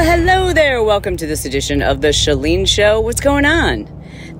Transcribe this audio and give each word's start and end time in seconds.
Well, 0.00 0.18
hello 0.18 0.54
there. 0.54 0.82
Welcome 0.82 1.18
to 1.18 1.26
this 1.26 1.44
edition 1.44 1.82
of 1.82 2.00
the 2.00 2.08
Chalene 2.08 2.66
Show. 2.66 3.02
What's 3.02 3.20
going 3.20 3.44
on? 3.44 3.86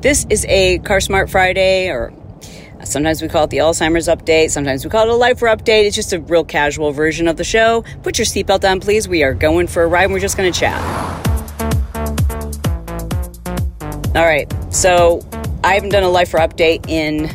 This 0.01 0.25
is 0.31 0.47
a 0.47 0.79
Car 0.79 1.03
Smart 1.03 1.29
Friday, 1.29 1.91
or 1.91 2.15
sometimes 2.83 3.21
we 3.21 3.29
call 3.29 3.45
it 3.45 3.51
the 3.51 3.59
Alzheimer's 3.59 4.09
update. 4.09 4.53
Sometimes 4.53 4.87
we 4.87 4.91
call 4.91 5.03
it 5.03 5.11
a 5.11 5.15
Lifer 5.15 5.49
update. 5.49 5.85
It's 5.85 5.95
just 5.95 6.15
a 6.15 6.21
real 6.21 6.45
casual 6.45 6.93
version 6.93 7.29
of 7.29 7.37
the 7.37 7.45
show. 7.45 7.85
Put 8.03 8.17
your 8.17 8.25
seatbelt 8.25 8.67
on, 8.67 8.81
please. 8.81 9.07
We 9.07 9.23
are 9.23 9.35
going 9.35 9.67
for 9.67 9.83
a 9.83 9.87
ride. 9.87 10.05
And 10.05 10.15
we're 10.15 10.21
just 10.21 10.39
going 10.39 10.51
to 10.51 10.59
chat. 10.59 10.81
All 14.17 14.25
right. 14.25 14.51
So 14.73 15.21
I 15.63 15.75
haven't 15.75 15.91
done 15.91 16.05
a 16.05 16.11
Lifer 16.11 16.39
update 16.39 16.89
in, 16.89 17.27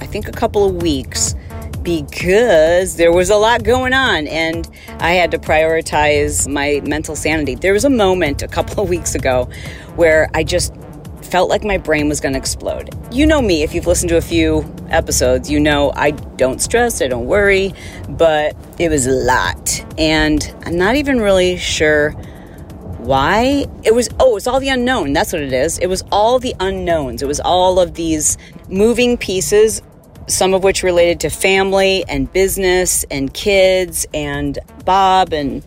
I 0.00 0.06
think, 0.06 0.26
a 0.26 0.32
couple 0.32 0.68
of 0.68 0.82
weeks 0.82 1.36
because 1.82 2.96
there 2.96 3.12
was 3.12 3.30
a 3.30 3.36
lot 3.36 3.64
going 3.64 3.92
on 3.92 4.26
and 4.26 4.68
I 4.98 5.12
had 5.12 5.30
to 5.32 5.38
prioritize 5.38 6.50
my 6.52 6.80
mental 6.84 7.16
sanity. 7.16 7.54
There 7.54 7.72
was 7.72 7.84
a 7.84 7.90
moment 7.90 8.42
a 8.42 8.48
couple 8.48 8.82
of 8.82 8.88
weeks 8.88 9.14
ago 9.14 9.48
where 9.96 10.28
I 10.34 10.44
just 10.44 10.74
felt 11.22 11.48
like 11.48 11.64
my 11.64 11.78
brain 11.78 12.08
was 12.08 12.20
going 12.20 12.32
to 12.32 12.38
explode. 12.38 12.90
You 13.12 13.26
know 13.26 13.40
me, 13.40 13.62
if 13.62 13.74
you've 13.74 13.86
listened 13.86 14.08
to 14.10 14.16
a 14.16 14.22
few 14.22 14.64
episodes, 14.88 15.50
you 15.50 15.60
know 15.60 15.92
I 15.94 16.10
don't 16.10 16.60
stress, 16.60 17.00
I 17.00 17.08
don't 17.08 17.26
worry, 17.26 17.72
but 18.08 18.56
it 18.78 18.88
was 18.88 19.06
a 19.06 19.12
lot. 19.12 19.84
And 19.96 20.52
I'm 20.64 20.76
not 20.76 20.96
even 20.96 21.20
really 21.20 21.56
sure 21.56 22.10
why. 22.98 23.66
It 23.84 23.94
was, 23.94 24.08
oh, 24.18 24.36
it's 24.36 24.46
all 24.46 24.60
the 24.60 24.68
unknown. 24.68 25.12
That's 25.12 25.32
what 25.32 25.42
it 25.42 25.52
is. 25.52 25.78
It 25.78 25.86
was 25.86 26.02
all 26.10 26.38
the 26.38 26.54
unknowns. 26.60 27.22
It 27.22 27.26
was 27.26 27.40
all 27.40 27.78
of 27.78 27.94
these 27.94 28.36
moving 28.68 29.16
pieces 29.16 29.82
some 30.30 30.54
of 30.54 30.64
which 30.64 30.82
related 30.82 31.20
to 31.20 31.30
family 31.30 32.04
and 32.08 32.32
business 32.32 33.04
and 33.10 33.32
kids 33.32 34.06
and 34.14 34.58
Bob 34.84 35.32
and 35.32 35.64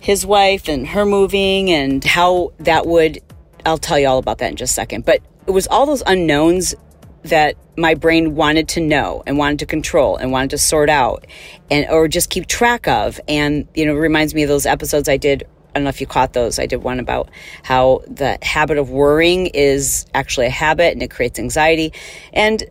his 0.00 0.26
wife 0.26 0.68
and 0.68 0.86
her 0.88 1.06
moving 1.06 1.70
and 1.70 2.04
how 2.04 2.52
that 2.58 2.86
would, 2.86 3.20
I'll 3.64 3.78
tell 3.78 3.98
you 3.98 4.06
all 4.08 4.18
about 4.18 4.38
that 4.38 4.50
in 4.50 4.56
just 4.56 4.72
a 4.72 4.74
second. 4.74 5.04
But 5.04 5.22
it 5.46 5.50
was 5.50 5.66
all 5.66 5.86
those 5.86 6.02
unknowns 6.06 6.74
that 7.22 7.56
my 7.76 7.94
brain 7.94 8.34
wanted 8.34 8.68
to 8.68 8.80
know 8.80 9.22
and 9.26 9.38
wanted 9.38 9.58
to 9.60 9.66
control 9.66 10.16
and 10.16 10.30
wanted 10.30 10.50
to 10.50 10.58
sort 10.58 10.90
out 10.90 11.26
and 11.70 11.88
or 11.88 12.06
just 12.06 12.28
keep 12.30 12.46
track 12.46 12.86
of 12.86 13.18
and 13.26 13.66
you 13.74 13.86
know 13.86 13.94
reminds 13.94 14.34
me 14.34 14.42
of 14.42 14.48
those 14.48 14.66
episodes 14.66 15.08
I 15.08 15.16
did 15.16 15.44
I 15.74 15.78
don't 15.78 15.84
know 15.84 15.90
if 15.90 16.00
you 16.00 16.06
caught 16.06 16.34
those. 16.34 16.60
I 16.60 16.66
did 16.66 16.84
one 16.84 17.00
about 17.00 17.30
how 17.64 18.04
the 18.06 18.38
habit 18.42 18.78
of 18.78 18.90
worrying 18.90 19.46
is 19.46 20.06
actually 20.14 20.46
a 20.46 20.50
habit 20.50 20.92
and 20.92 21.02
it 21.02 21.10
creates 21.10 21.40
anxiety. 21.40 21.92
And 22.32 22.62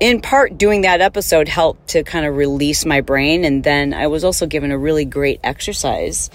in 0.00 0.22
part, 0.22 0.56
doing 0.56 0.80
that 0.80 1.02
episode 1.02 1.46
helped 1.46 1.88
to 1.88 2.02
kind 2.02 2.24
of 2.24 2.34
release 2.34 2.86
my 2.86 3.02
brain. 3.02 3.44
And 3.44 3.62
then 3.62 3.92
I 3.92 4.06
was 4.06 4.24
also 4.24 4.46
given 4.46 4.72
a 4.72 4.78
really 4.78 5.04
great 5.04 5.40
exercise 5.44 6.30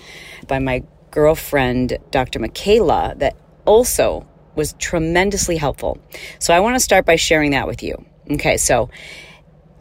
by 0.48 0.60
my 0.60 0.84
girlfriend, 1.10 1.98
Dr. 2.12 2.40
Michaela, 2.40 3.16
that 3.18 3.36
also 3.66 4.28
was 4.56 4.74
tremendously 4.74 5.58
helpful. 5.58 5.98
So 6.40 6.54
I 6.54 6.60
want 6.60 6.76
to 6.76 6.80
start 6.80 7.06
by 7.06 7.16
sharing 7.16 7.52
that 7.52 7.68
with 7.68 7.82
you. 7.82 8.06
Okay, 8.32 8.58
so 8.58 8.90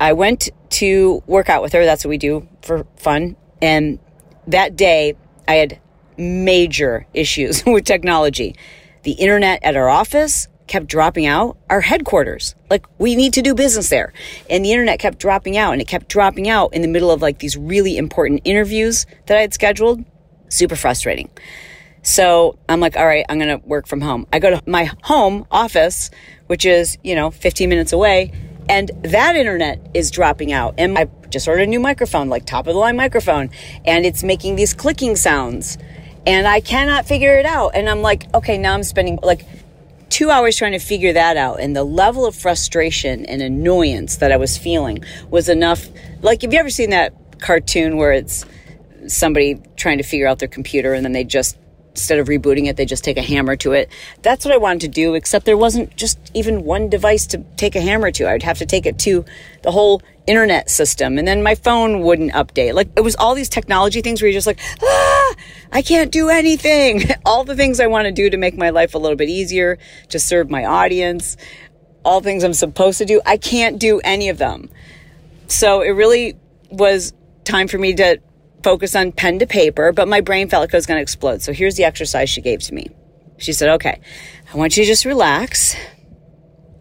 I 0.00 0.14
went 0.14 0.48
to 0.70 1.22
work 1.26 1.48
out 1.48 1.62
with 1.62 1.72
her. 1.74 1.84
That's 1.84 2.04
what 2.04 2.10
we 2.10 2.18
do 2.18 2.48
for 2.62 2.86
fun. 2.96 3.36
And 3.60 3.98
that 4.46 4.76
day, 4.76 5.14
I 5.46 5.54
had 5.54 5.80
major 6.16 7.06
issues 7.12 7.64
with 7.66 7.84
technology. 7.84 8.56
The 9.02 9.12
internet 9.12 9.62
at 9.62 9.76
our 9.76 9.90
office 9.90 10.48
kept 10.66 10.86
dropping 10.86 11.26
out 11.26 11.56
our 11.68 11.80
headquarters. 11.80 12.54
Like 12.70 12.86
we 12.98 13.16
need 13.16 13.34
to 13.34 13.42
do 13.42 13.54
business 13.54 13.88
there. 13.90 14.12
And 14.48 14.64
the 14.64 14.72
internet 14.72 14.98
kept 14.98 15.18
dropping 15.18 15.56
out 15.56 15.72
and 15.72 15.80
it 15.80 15.88
kept 15.88 16.08
dropping 16.08 16.48
out 16.48 16.74
in 16.74 16.82
the 16.82 16.88
middle 16.88 17.10
of 17.10 17.22
like 17.22 17.38
these 17.38 17.56
really 17.56 17.96
important 17.96 18.42
interviews 18.44 19.06
that 19.26 19.36
I 19.36 19.40
had 19.42 19.54
scheduled. 19.54 20.04
Super 20.48 20.76
frustrating. 20.76 21.30
So 22.02 22.58
I'm 22.68 22.80
like, 22.80 22.96
all 22.96 23.06
right, 23.06 23.24
I'm 23.28 23.38
going 23.38 23.58
to 23.58 23.66
work 23.66 23.86
from 23.86 24.02
home. 24.02 24.26
I 24.32 24.38
go 24.38 24.50
to 24.50 24.62
my 24.66 24.90
home 25.02 25.46
office, 25.50 26.10
which 26.48 26.66
is, 26.66 26.98
you 27.02 27.14
know, 27.14 27.30
15 27.30 27.68
minutes 27.68 27.92
away. 27.92 28.30
And 28.68 28.90
that 29.02 29.36
internet 29.36 29.90
is 29.94 30.10
dropping 30.10 30.52
out. 30.52 30.74
And 30.78 30.96
I 30.98 31.08
just 31.30 31.48
ordered 31.48 31.62
a 31.62 31.66
new 31.66 31.80
microphone, 31.80 32.28
like 32.28 32.44
top 32.44 32.66
of 32.66 32.74
the 32.74 32.80
line 32.80 32.96
microphone, 32.96 33.50
and 33.84 34.04
it's 34.06 34.22
making 34.22 34.56
these 34.56 34.74
clicking 34.74 35.16
sounds. 35.16 35.78
And 36.26 36.46
I 36.46 36.60
cannot 36.60 37.06
figure 37.06 37.36
it 37.38 37.46
out. 37.46 37.72
And 37.74 37.88
I'm 37.88 38.02
like, 38.02 38.32
okay, 38.34 38.56
now 38.56 38.74
I'm 38.74 38.82
spending 38.82 39.18
like 39.22 39.46
two 40.10 40.30
hours 40.30 40.56
trying 40.56 40.72
to 40.72 40.78
figure 40.78 41.12
that 41.12 41.36
out. 41.36 41.60
And 41.60 41.74
the 41.74 41.84
level 41.84 42.26
of 42.26 42.34
frustration 42.34 43.26
and 43.26 43.42
annoyance 43.42 44.16
that 44.16 44.32
I 44.32 44.36
was 44.36 44.56
feeling 44.56 45.04
was 45.30 45.48
enough. 45.48 45.88
Like, 46.22 46.42
have 46.42 46.52
you 46.52 46.58
ever 46.58 46.70
seen 46.70 46.90
that 46.90 47.14
cartoon 47.40 47.96
where 47.96 48.12
it's 48.12 48.44
somebody 49.06 49.60
trying 49.76 49.98
to 49.98 50.04
figure 50.04 50.26
out 50.26 50.38
their 50.38 50.48
computer 50.48 50.94
and 50.94 51.04
then 51.04 51.12
they 51.12 51.24
just 51.24 51.58
instead 51.94 52.18
of 52.18 52.26
rebooting 52.26 52.66
it, 52.66 52.76
they 52.76 52.84
just 52.84 53.04
take 53.04 53.16
a 53.16 53.22
hammer 53.22 53.54
to 53.54 53.72
it. 53.72 53.88
That's 54.22 54.44
what 54.44 54.52
I 54.52 54.56
wanted 54.56 54.80
to 54.80 54.88
do, 54.88 55.14
except 55.14 55.46
there 55.46 55.56
wasn't 55.56 55.96
just 55.96 56.18
even 56.34 56.64
one 56.64 56.88
device 56.88 57.24
to 57.28 57.38
take 57.56 57.76
a 57.76 57.80
hammer 57.80 58.10
to. 58.12 58.28
I'd 58.28 58.42
have 58.42 58.58
to 58.58 58.66
take 58.66 58.84
it 58.84 58.98
to 59.00 59.24
the 59.62 59.70
whole 59.70 60.02
internet 60.26 60.70
system, 60.70 61.18
and 61.18 61.28
then 61.28 61.42
my 61.42 61.54
phone 61.54 62.00
wouldn't 62.00 62.32
update. 62.32 62.74
Like 62.74 62.88
it 62.96 63.02
was 63.02 63.14
all 63.14 63.36
these 63.36 63.48
technology 63.48 64.00
things 64.00 64.20
where 64.20 64.28
you're 64.28 64.36
just 64.36 64.46
like, 64.46 64.60
ah, 64.82 65.34
I 65.72 65.82
can't 65.82 66.10
do 66.10 66.30
anything. 66.30 67.02
all 67.24 67.44
the 67.44 67.54
things 67.54 67.78
I 67.78 67.86
want 67.86 68.06
to 68.06 68.12
do 68.12 68.28
to 68.28 68.36
make 68.36 68.56
my 68.56 68.70
life 68.70 68.94
a 68.94 68.98
little 68.98 69.16
bit 69.16 69.28
easier, 69.28 69.78
to 70.08 70.18
serve 70.18 70.50
my 70.50 70.64
audience, 70.64 71.36
all 72.04 72.20
things 72.20 72.42
I'm 72.42 72.54
supposed 72.54 72.98
to 72.98 73.04
do, 73.04 73.20
I 73.24 73.36
can't 73.36 73.78
do 73.78 74.00
any 74.00 74.28
of 74.28 74.38
them. 74.38 74.68
So 75.46 75.82
it 75.82 75.90
really 75.90 76.36
was 76.70 77.12
time 77.44 77.68
for 77.68 77.78
me 77.78 77.94
to 77.94 78.18
focus 78.64 78.96
on 78.96 79.12
pen 79.12 79.38
to 79.38 79.46
paper, 79.46 79.92
but 79.92 80.08
my 80.08 80.20
brain 80.20 80.48
felt 80.48 80.62
like 80.62 80.72
it 80.72 80.76
was 80.76 80.86
going 80.86 80.98
to 80.98 81.02
explode. 81.02 81.42
So 81.42 81.52
here's 81.52 81.76
the 81.76 81.84
exercise 81.84 82.30
she 82.30 82.40
gave 82.40 82.60
to 82.62 82.74
me. 82.74 82.88
She 83.38 83.52
said, 83.52 83.68
okay, 83.74 84.00
I 84.52 84.56
want 84.56 84.76
you 84.76 84.82
to 84.82 84.86
just 84.86 85.04
relax. 85.04 85.76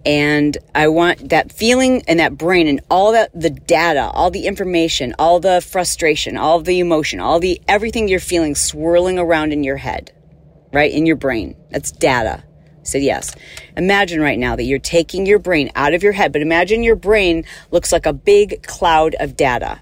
And 0.06 0.58
I 0.76 0.90
want 0.90 1.30
that 1.30 1.52
feeling 1.52 2.04
and 2.08 2.20
that 2.20 2.38
brain 2.38 2.68
and 2.68 2.82
all 2.90 3.14
that, 3.14 3.32
the 3.34 3.50
data, 3.50 4.10
all 4.14 4.32
the 4.32 4.48
information, 4.48 5.16
all 5.18 5.40
the 5.40 5.62
frustration, 5.62 6.36
all 6.36 6.60
the 6.60 6.80
emotion, 6.80 7.20
all 7.20 7.40
the 7.40 7.62
everything 7.68 8.08
you're 8.08 8.20
feeling 8.20 8.56
swirling 8.56 9.18
around 9.18 9.54
in 9.54 9.64
your 9.64 9.78
head, 9.78 10.12
right? 10.74 10.92
In 10.92 11.06
your 11.06 11.16
brain. 11.16 11.56
That's 11.70 11.92
data. 11.92 12.44
I 12.46 12.84
said, 12.84 13.02
yes. 13.02 13.34
Imagine 13.78 14.20
right 14.20 14.38
now 14.38 14.58
that 14.58 14.64
you're 14.64 14.78
taking 14.78 15.26
your 15.26 15.40
brain 15.40 15.72
out 15.74 15.94
of 15.94 16.04
your 16.04 16.12
head, 16.12 16.34
but 16.34 16.42
imagine 16.42 16.84
your 16.84 16.98
brain 16.98 17.46
looks 17.72 17.94
like 17.94 18.06
a 18.06 18.12
big 18.12 18.64
cloud 18.64 19.16
of 19.22 19.38
data. 19.38 19.82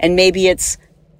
And 0.00 0.16
maybe 0.16 0.48
it's 0.48 0.76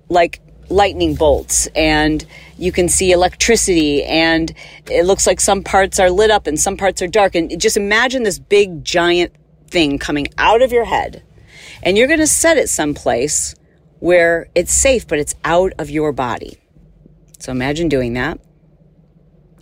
like 0.09 0.41
lightning 0.69 1.15
bolts 1.15 1.69
and 1.69 2.27
you 2.59 2.72
can 2.72 2.89
see 2.89 3.12
electricity 3.12 4.03
and 4.05 4.53
it 4.91 5.05
looks 5.05 5.27
like 5.27 5.41
some 5.41 5.62
parts 5.62 6.00
are 6.00 6.11
lit 6.11 6.31
up 6.31 6.47
and 6.47 6.59
some 6.59 6.77
parts 6.77 7.03
are 7.03 7.06
dark. 7.06 7.34
And 7.34 7.61
just 7.61 7.77
imagine 7.77 8.22
this 8.22 8.39
big 8.39 8.84
giant 8.84 9.33
thing 9.69 9.99
coming 9.99 10.28
out 10.39 10.62
of 10.62 10.72
your 10.72 10.84
head 10.84 11.22
and 11.83 11.97
you're 11.97 12.06
going 12.09 12.21
to 12.21 12.27
set 12.27 12.56
it 12.56 12.69
someplace 12.69 13.55
where 13.99 14.49
it's 14.55 14.72
safe 14.72 15.06
but 15.06 15.19
it's 15.19 15.34
out 15.45 15.72
of 15.78 15.91
your 15.91 16.12
body. 16.12 16.59
So 17.39 17.53
imagine 17.53 17.89
doing 17.89 18.15
that. 18.15 18.41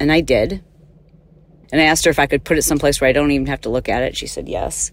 And 0.00 0.10
i 0.10 0.20
did. 0.20 0.64
And 1.72 1.80
i 1.80 1.84
asked 1.84 2.04
her 2.04 2.10
if 2.10 2.18
i 2.18 2.26
could 2.26 2.44
put 2.44 2.58
it 2.58 2.62
someplace 2.62 3.00
where 3.00 3.08
i 3.08 3.12
don't 3.12 3.30
even 3.30 3.46
have 3.46 3.62
to 3.62 3.70
look 3.70 3.88
at 3.88 4.02
it. 4.02 4.16
She 4.16 4.26
said 4.26 4.48
yes 4.48 4.92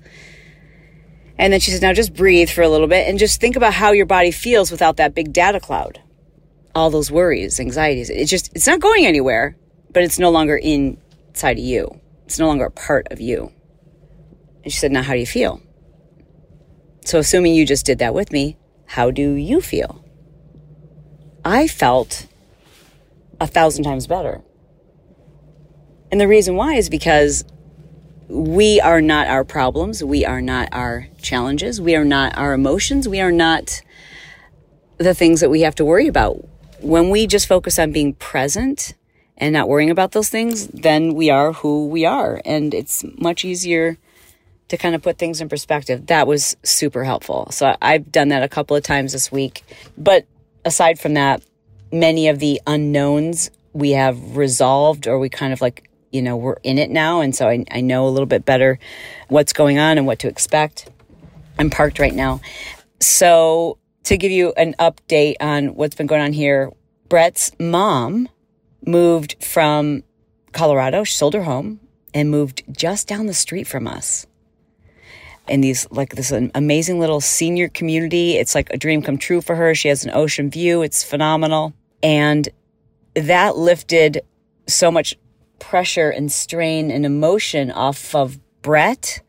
and 1.42 1.52
then 1.52 1.60
she 1.60 1.72
says, 1.72 1.82
now 1.82 1.92
just 1.92 2.14
breathe 2.14 2.52
for 2.52 2.62
a 2.62 2.70
little 2.70 2.86
bit 2.86 3.08
and 3.08 3.18
just 3.18 3.42
think 3.42 3.56
about 3.56 3.74
how 3.74 3.94
your 3.94 4.06
body 4.06 4.30
feels 4.30 4.70
without 4.70 4.98
that 4.98 5.16
big 5.16 5.34
data 5.34 5.60
cloud. 5.60 6.00
All 6.76 6.92
those 6.92 7.10
worries, 7.10 7.60
anxieties. 7.60 8.12
It's 8.12 8.30
just, 8.30 8.56
it's 8.56 8.68
not 8.68 8.80
going 8.80 9.08
anywhere, 9.08 9.58
but 9.92 10.04
it's 10.04 10.20
no 10.20 10.30
longer 10.30 10.56
inside 10.56 11.58
of 11.58 11.64
you. 11.64 12.00
It's 12.28 12.38
no 12.38 12.46
longer 12.46 12.66
a 12.66 12.72
part 12.72 13.08
of 13.10 13.20
you. 13.20 13.52
And 14.64 14.72
she 14.72 14.78
said, 14.78 14.92
now 14.92 15.02
how 15.02 15.14
do 15.14 15.20
you 15.20 15.26
feel? 15.26 15.60
So 17.06 17.18
assuming 17.18 17.56
you 17.56 17.66
just 17.66 17.88
did 17.88 17.98
that 17.98 18.14
with 18.14 18.32
me, 18.32 18.60
how 18.86 19.10
do 19.10 19.32
you 19.34 19.62
feel? 19.62 20.06
I 21.44 21.68
felt 21.68 22.28
a 23.40 23.48
thousand 23.48 23.84
times 23.84 24.06
better. 24.06 24.44
And 26.12 26.22
the 26.22 26.28
reason 26.28 26.56
why 26.56 26.76
is 26.76 26.88
because 26.88 27.44
we 28.32 28.80
are 28.80 29.02
not 29.02 29.28
our 29.28 29.44
problems. 29.44 30.02
We 30.02 30.26
are 30.26 30.42
not 30.42 30.70
our 30.72 31.08
challenges. 31.22 31.82
We 31.82 31.96
are 31.96 32.06
not 32.06 32.38
our 32.38 32.54
emotions. 32.54 33.08
We 33.08 33.20
are 33.20 33.32
not 33.32 33.82
the 34.98 35.14
things 35.14 35.42
that 35.42 35.50
we 35.50 35.62
have 35.62 35.76
to 35.76 35.86
worry 35.86 36.08
about. 36.08 36.48
When 36.80 37.10
we 37.10 37.28
just 37.28 37.46
focus 37.46 37.78
on 37.78 37.92
being 37.92 38.14
present 38.14 38.96
and 39.36 39.52
not 39.52 39.68
worrying 39.68 39.90
about 39.90 40.14
those 40.14 40.30
things, 40.30 40.68
then 40.68 41.14
we 41.14 41.30
are 41.30 41.52
who 41.52 41.88
we 41.90 42.06
are. 42.06 42.42
And 42.46 42.74
it's 42.74 43.04
much 43.18 43.44
easier 43.44 43.98
to 44.70 44.78
kind 44.78 44.96
of 44.96 45.02
put 45.02 45.18
things 45.18 45.42
in 45.42 45.50
perspective. 45.50 46.08
That 46.08 46.26
was 46.26 46.56
super 46.64 47.04
helpful. 47.04 47.50
So 47.52 47.76
I've 47.82 48.14
done 48.14 48.30
that 48.30 48.44
a 48.44 48.48
couple 48.48 48.78
of 48.78 48.84
times 48.84 49.12
this 49.12 49.30
week. 49.30 49.64
But 49.98 50.26
aside 50.64 51.00
from 51.00 51.16
that, 51.16 51.44
many 51.92 52.30
of 52.30 52.40
the 52.40 52.62
unknowns 52.66 53.52
we 53.74 53.92
have 53.92 54.38
resolved 54.38 55.06
or 55.08 55.20
we 55.20 55.28
kind 55.28 55.52
of 55.52 55.60
like 55.60 55.91
you 56.12 56.22
know, 56.22 56.36
we're 56.38 56.58
in 56.64 56.78
it 56.78 56.90
now. 56.90 57.22
And 57.22 57.36
so 57.36 57.48
I, 57.48 57.66
I 57.72 57.82
know 57.82 58.08
a 58.08 58.10
little 58.10 58.26
bit 58.28 58.46
better 58.46 58.80
what's 59.30 59.54
going 59.54 59.80
on 59.80 59.98
and 59.98 60.06
what 60.06 60.20
to 60.20 60.28
expect. 60.28 60.90
I'm 61.58 61.70
parked 61.70 62.00
right 62.00 62.14
now. 62.14 62.42
So 63.00 63.78
to 64.04 64.18
give 64.18 64.32
you 64.32 64.54
an 64.58 64.76
update 64.80 65.36
on 65.40 65.76
what's 65.76 65.96
been 65.96 66.08
going 66.08 66.22
on 66.22 66.34
here, 66.34 66.72
Brett's 67.10 67.52
mom 67.60 68.30
moved 68.86 69.44
from 69.44 70.04
Colorado, 70.52 71.04
she 71.04 71.14
sold 71.14 71.34
her 71.34 71.44
home 71.44 71.80
and 72.14 72.30
moved 72.30 72.64
just 72.72 73.08
down 73.08 73.26
the 73.26 73.34
street 73.34 73.68
from 73.68 73.88
us. 73.88 74.26
In 75.48 75.62
these, 75.62 75.88
like 75.92 76.16
this 76.16 76.32
amazing 76.32 77.00
little 77.00 77.20
senior 77.20 77.68
community. 77.68 78.38
It's 78.38 78.56
like 78.56 78.70
a 78.72 78.78
dream 78.78 79.02
come 79.02 79.18
true 79.18 79.42
for 79.42 79.56
her. 79.56 79.74
She 79.76 79.88
has 79.88 80.06
an 80.06 80.12
ocean 80.14 80.50
view. 80.50 80.82
It's 80.82 81.04
phenomenal. 81.04 81.74
And 82.04 82.48
that 83.16 83.58
lifted 83.58 84.22
so 84.68 84.92
much 84.92 85.18
pressure 85.62 86.10
and 86.10 86.30
strain 86.30 86.92
and 86.92 87.06
emotion 87.06 87.72
off 87.72 88.14
of 88.14 88.38
Brett. 88.62 89.22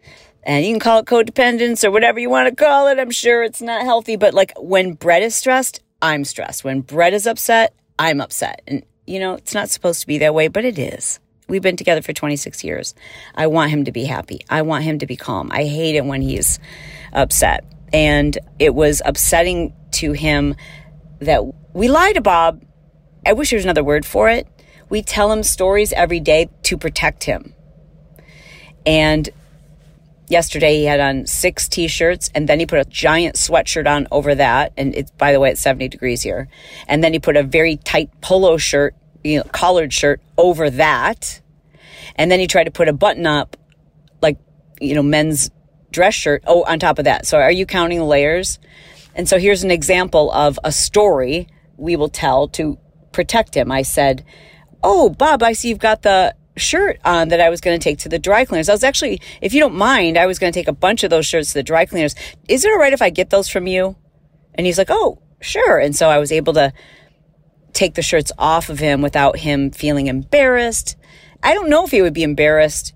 And 0.42 0.64
you 0.64 0.72
can 0.72 0.80
call 0.80 0.98
it 0.98 1.06
codependence 1.06 1.84
or 1.84 1.92
whatever 1.92 2.18
you 2.18 2.28
want 2.28 2.48
to 2.48 2.54
call 2.56 2.88
it. 2.88 2.98
I'm 2.98 3.12
sure 3.12 3.44
it's 3.44 3.62
not 3.62 3.82
healthy, 3.82 4.16
but 4.16 4.34
like 4.34 4.52
when 4.58 4.94
Brett 4.94 5.22
is 5.22 5.36
stressed, 5.36 5.80
I'm 6.00 6.24
stressed. 6.24 6.64
When 6.64 6.80
Brett 6.80 7.14
is 7.14 7.28
upset, 7.28 7.74
I'm 7.98 8.20
upset. 8.20 8.62
And 8.66 8.84
you 9.06 9.20
know, 9.20 9.34
it's 9.34 9.54
not 9.54 9.68
supposed 9.68 10.00
to 10.00 10.06
be 10.06 10.18
that 10.18 10.34
way, 10.34 10.48
but 10.48 10.64
it 10.64 10.78
is. 10.78 11.20
We've 11.48 11.62
been 11.62 11.76
together 11.76 12.02
for 12.02 12.12
26 12.12 12.64
years. 12.64 12.94
I 13.34 13.46
want 13.46 13.70
him 13.70 13.84
to 13.84 13.92
be 13.92 14.04
happy. 14.04 14.40
I 14.48 14.62
want 14.62 14.84
him 14.84 14.98
to 15.00 15.06
be 15.06 15.16
calm. 15.16 15.50
I 15.52 15.64
hate 15.64 15.96
it 15.96 16.04
when 16.04 16.22
he's 16.22 16.58
upset. 17.12 17.64
And 17.92 18.38
it 18.58 18.74
was 18.74 19.02
upsetting 19.04 19.74
to 19.92 20.12
him 20.12 20.54
that 21.20 21.42
we 21.74 21.88
lie 21.88 22.12
to 22.14 22.20
Bob. 22.20 22.64
I 23.26 23.34
wish 23.34 23.50
there 23.50 23.58
was 23.58 23.64
another 23.64 23.84
word 23.84 24.06
for 24.06 24.28
it. 24.28 24.48
We 24.92 25.00
tell 25.00 25.32
him 25.32 25.42
stories 25.42 25.94
every 25.94 26.20
day 26.20 26.50
to 26.64 26.76
protect 26.76 27.24
him. 27.24 27.54
And 28.84 29.26
yesterday 30.28 30.80
he 30.80 30.84
had 30.84 31.00
on 31.00 31.24
six 31.26 31.66
t-shirts 31.66 32.28
and 32.34 32.46
then 32.46 32.60
he 32.60 32.66
put 32.66 32.78
a 32.78 32.84
giant 32.84 33.36
sweatshirt 33.36 33.90
on 33.90 34.06
over 34.10 34.34
that. 34.34 34.74
And 34.76 34.94
it's 34.94 35.10
by 35.12 35.32
the 35.32 35.40
way 35.40 35.50
it's 35.50 35.62
70 35.62 35.88
degrees 35.88 36.20
here. 36.20 36.46
And 36.86 37.02
then 37.02 37.14
he 37.14 37.18
put 37.18 37.38
a 37.38 37.42
very 37.42 37.78
tight 37.78 38.10
polo 38.20 38.58
shirt 38.58 38.94
you 39.24 39.38
know 39.38 39.44
collared 39.44 39.94
shirt 39.94 40.20
over 40.36 40.68
that. 40.68 41.40
And 42.16 42.30
then 42.30 42.38
he 42.38 42.46
tried 42.46 42.64
to 42.64 42.70
put 42.70 42.86
a 42.86 42.92
button 42.92 43.24
up 43.24 43.56
like 44.20 44.36
you 44.78 44.94
know 44.94 45.02
men's 45.02 45.50
dress 45.90 46.12
shirt 46.12 46.44
oh 46.46 46.64
on 46.64 46.78
top 46.78 46.98
of 46.98 47.06
that. 47.06 47.26
So 47.26 47.38
are 47.38 47.50
you 47.50 47.64
counting 47.64 47.98
the 47.98 48.04
layers? 48.04 48.58
And 49.14 49.26
so 49.26 49.38
here's 49.38 49.64
an 49.64 49.70
example 49.70 50.30
of 50.32 50.58
a 50.62 50.70
story 50.70 51.48
we 51.78 51.96
will 51.96 52.10
tell 52.10 52.46
to 52.48 52.76
protect 53.12 53.56
him. 53.56 53.72
I 53.72 53.80
said 53.80 54.22
oh 54.82 55.08
bob 55.08 55.42
i 55.42 55.52
see 55.52 55.68
you've 55.68 55.78
got 55.78 56.02
the 56.02 56.34
shirt 56.56 57.00
on 57.04 57.28
that 57.28 57.40
I 57.40 57.50
was 57.50 57.60
going 57.60 57.78
to 57.78 57.82
take 57.82 57.98
to 58.00 58.08
the 58.08 58.18
dry 58.18 58.44
cleaners. 58.44 58.68
I 58.68 58.72
was 58.72 58.84
actually, 58.84 59.20
if 59.40 59.54
you 59.54 59.60
don't 59.60 59.74
mind, 59.74 60.18
I 60.18 60.26
was 60.26 60.38
going 60.38 60.52
to 60.52 60.58
take 60.58 60.68
a 60.68 60.72
bunch 60.72 61.02
of 61.04 61.10
those 61.10 61.26
shirts 61.26 61.48
to 61.48 61.54
the 61.54 61.62
dry 61.62 61.86
cleaners. 61.86 62.14
Is 62.48 62.64
it 62.64 62.70
all 62.70 62.78
right 62.78 62.92
if 62.92 63.02
I 63.02 63.10
get 63.10 63.30
those 63.30 63.48
from 63.48 63.66
you? 63.66 63.96
And 64.54 64.66
he's 64.66 64.78
like, 64.78 64.90
oh, 64.90 65.18
sure. 65.40 65.78
And 65.78 65.96
so 65.96 66.08
I 66.08 66.18
was 66.18 66.32
able 66.32 66.52
to 66.54 66.72
take 67.72 67.94
the 67.94 68.02
shirts 68.02 68.32
off 68.38 68.68
of 68.68 68.78
him 68.78 69.00
without 69.00 69.38
him 69.38 69.70
feeling 69.70 70.08
embarrassed. 70.08 70.96
I 71.42 71.54
don't 71.54 71.70
know 71.70 71.84
if 71.84 71.90
he 71.90 72.02
would 72.02 72.12
be 72.12 72.22
embarrassed 72.22 72.92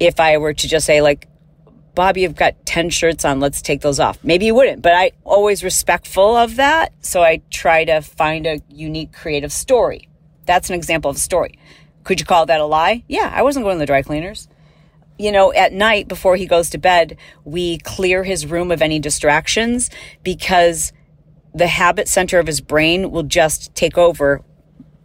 if 0.00 0.18
I 0.18 0.38
were 0.38 0.52
to 0.52 0.68
just 0.68 0.86
say, 0.86 1.00
like, 1.00 1.28
Bobby, 1.94 2.22
you've 2.22 2.34
got 2.34 2.64
10 2.64 2.88
shirts 2.90 3.24
on. 3.24 3.38
Let's 3.38 3.60
take 3.60 3.82
those 3.82 4.00
off. 4.00 4.18
Maybe 4.24 4.46
you 4.46 4.54
wouldn't, 4.54 4.80
but 4.80 4.94
I 4.94 5.12
always 5.24 5.62
respectful 5.62 6.36
of 6.36 6.56
that. 6.56 6.92
So 7.00 7.22
I 7.22 7.42
try 7.50 7.84
to 7.84 8.00
find 8.00 8.46
a 8.46 8.60
unique 8.68 9.12
creative 9.12 9.52
story. 9.52 10.08
That's 10.46 10.68
an 10.68 10.74
example 10.74 11.10
of 11.10 11.16
a 11.16 11.20
story. 11.20 11.58
Could 12.04 12.20
you 12.20 12.26
call 12.26 12.46
that 12.46 12.60
a 12.60 12.64
lie? 12.64 13.04
Yeah, 13.08 13.32
I 13.34 13.42
wasn't 13.42 13.64
going 13.64 13.76
to 13.76 13.80
the 13.80 13.86
dry 13.86 14.02
cleaners. 14.02 14.48
You 15.18 15.30
know, 15.30 15.52
at 15.52 15.72
night 15.72 16.08
before 16.08 16.36
he 16.36 16.46
goes 16.46 16.70
to 16.70 16.78
bed, 16.78 17.16
we 17.44 17.78
clear 17.78 18.24
his 18.24 18.46
room 18.46 18.72
of 18.72 18.82
any 18.82 18.98
distractions 18.98 19.90
because 20.22 20.92
the 21.54 21.66
habit 21.66 22.08
center 22.08 22.38
of 22.38 22.46
his 22.46 22.60
brain 22.60 23.10
will 23.10 23.22
just 23.22 23.74
take 23.74 23.98
over 23.98 24.42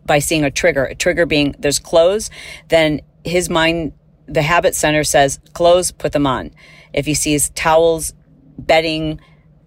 by 0.06 0.20
seeing 0.20 0.44
a 0.44 0.52
trigger. 0.52 0.86
A 0.86 0.96
trigger 0.96 1.26
being 1.26 1.54
there's 1.60 1.80
clothes, 1.80 2.30
then 2.70 3.02
his 3.24 3.50
mind, 3.50 3.94
the 4.26 4.42
habit 4.42 4.74
center 4.74 5.04
says 5.04 5.40
clothes, 5.54 5.92
put 5.92 6.14
them 6.14 6.26
on. 6.26 6.52
If 6.94 7.06
he 7.06 7.14
sees 7.14 7.50
towels, 7.52 8.14
bedding, 8.58 9.20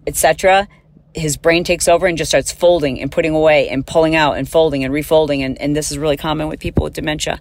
etc., 0.07 0.67
his 1.13 1.37
brain 1.37 1.63
takes 1.63 1.87
over 1.87 2.07
and 2.07 2.17
just 2.17 2.31
starts 2.31 2.51
folding 2.51 3.01
and 3.01 3.11
putting 3.11 3.33
away 3.33 3.69
and 3.69 3.85
pulling 3.85 4.15
out 4.15 4.37
and 4.37 4.47
folding 4.47 4.83
and 4.83 4.93
refolding. 4.93 5.39
And, 5.41 5.59
and 5.59 5.75
this 5.75 5.91
is 5.91 5.97
really 5.97 6.17
common 6.17 6.47
with 6.47 6.59
people 6.59 6.83
with 6.83 6.93
dementia. 6.93 7.39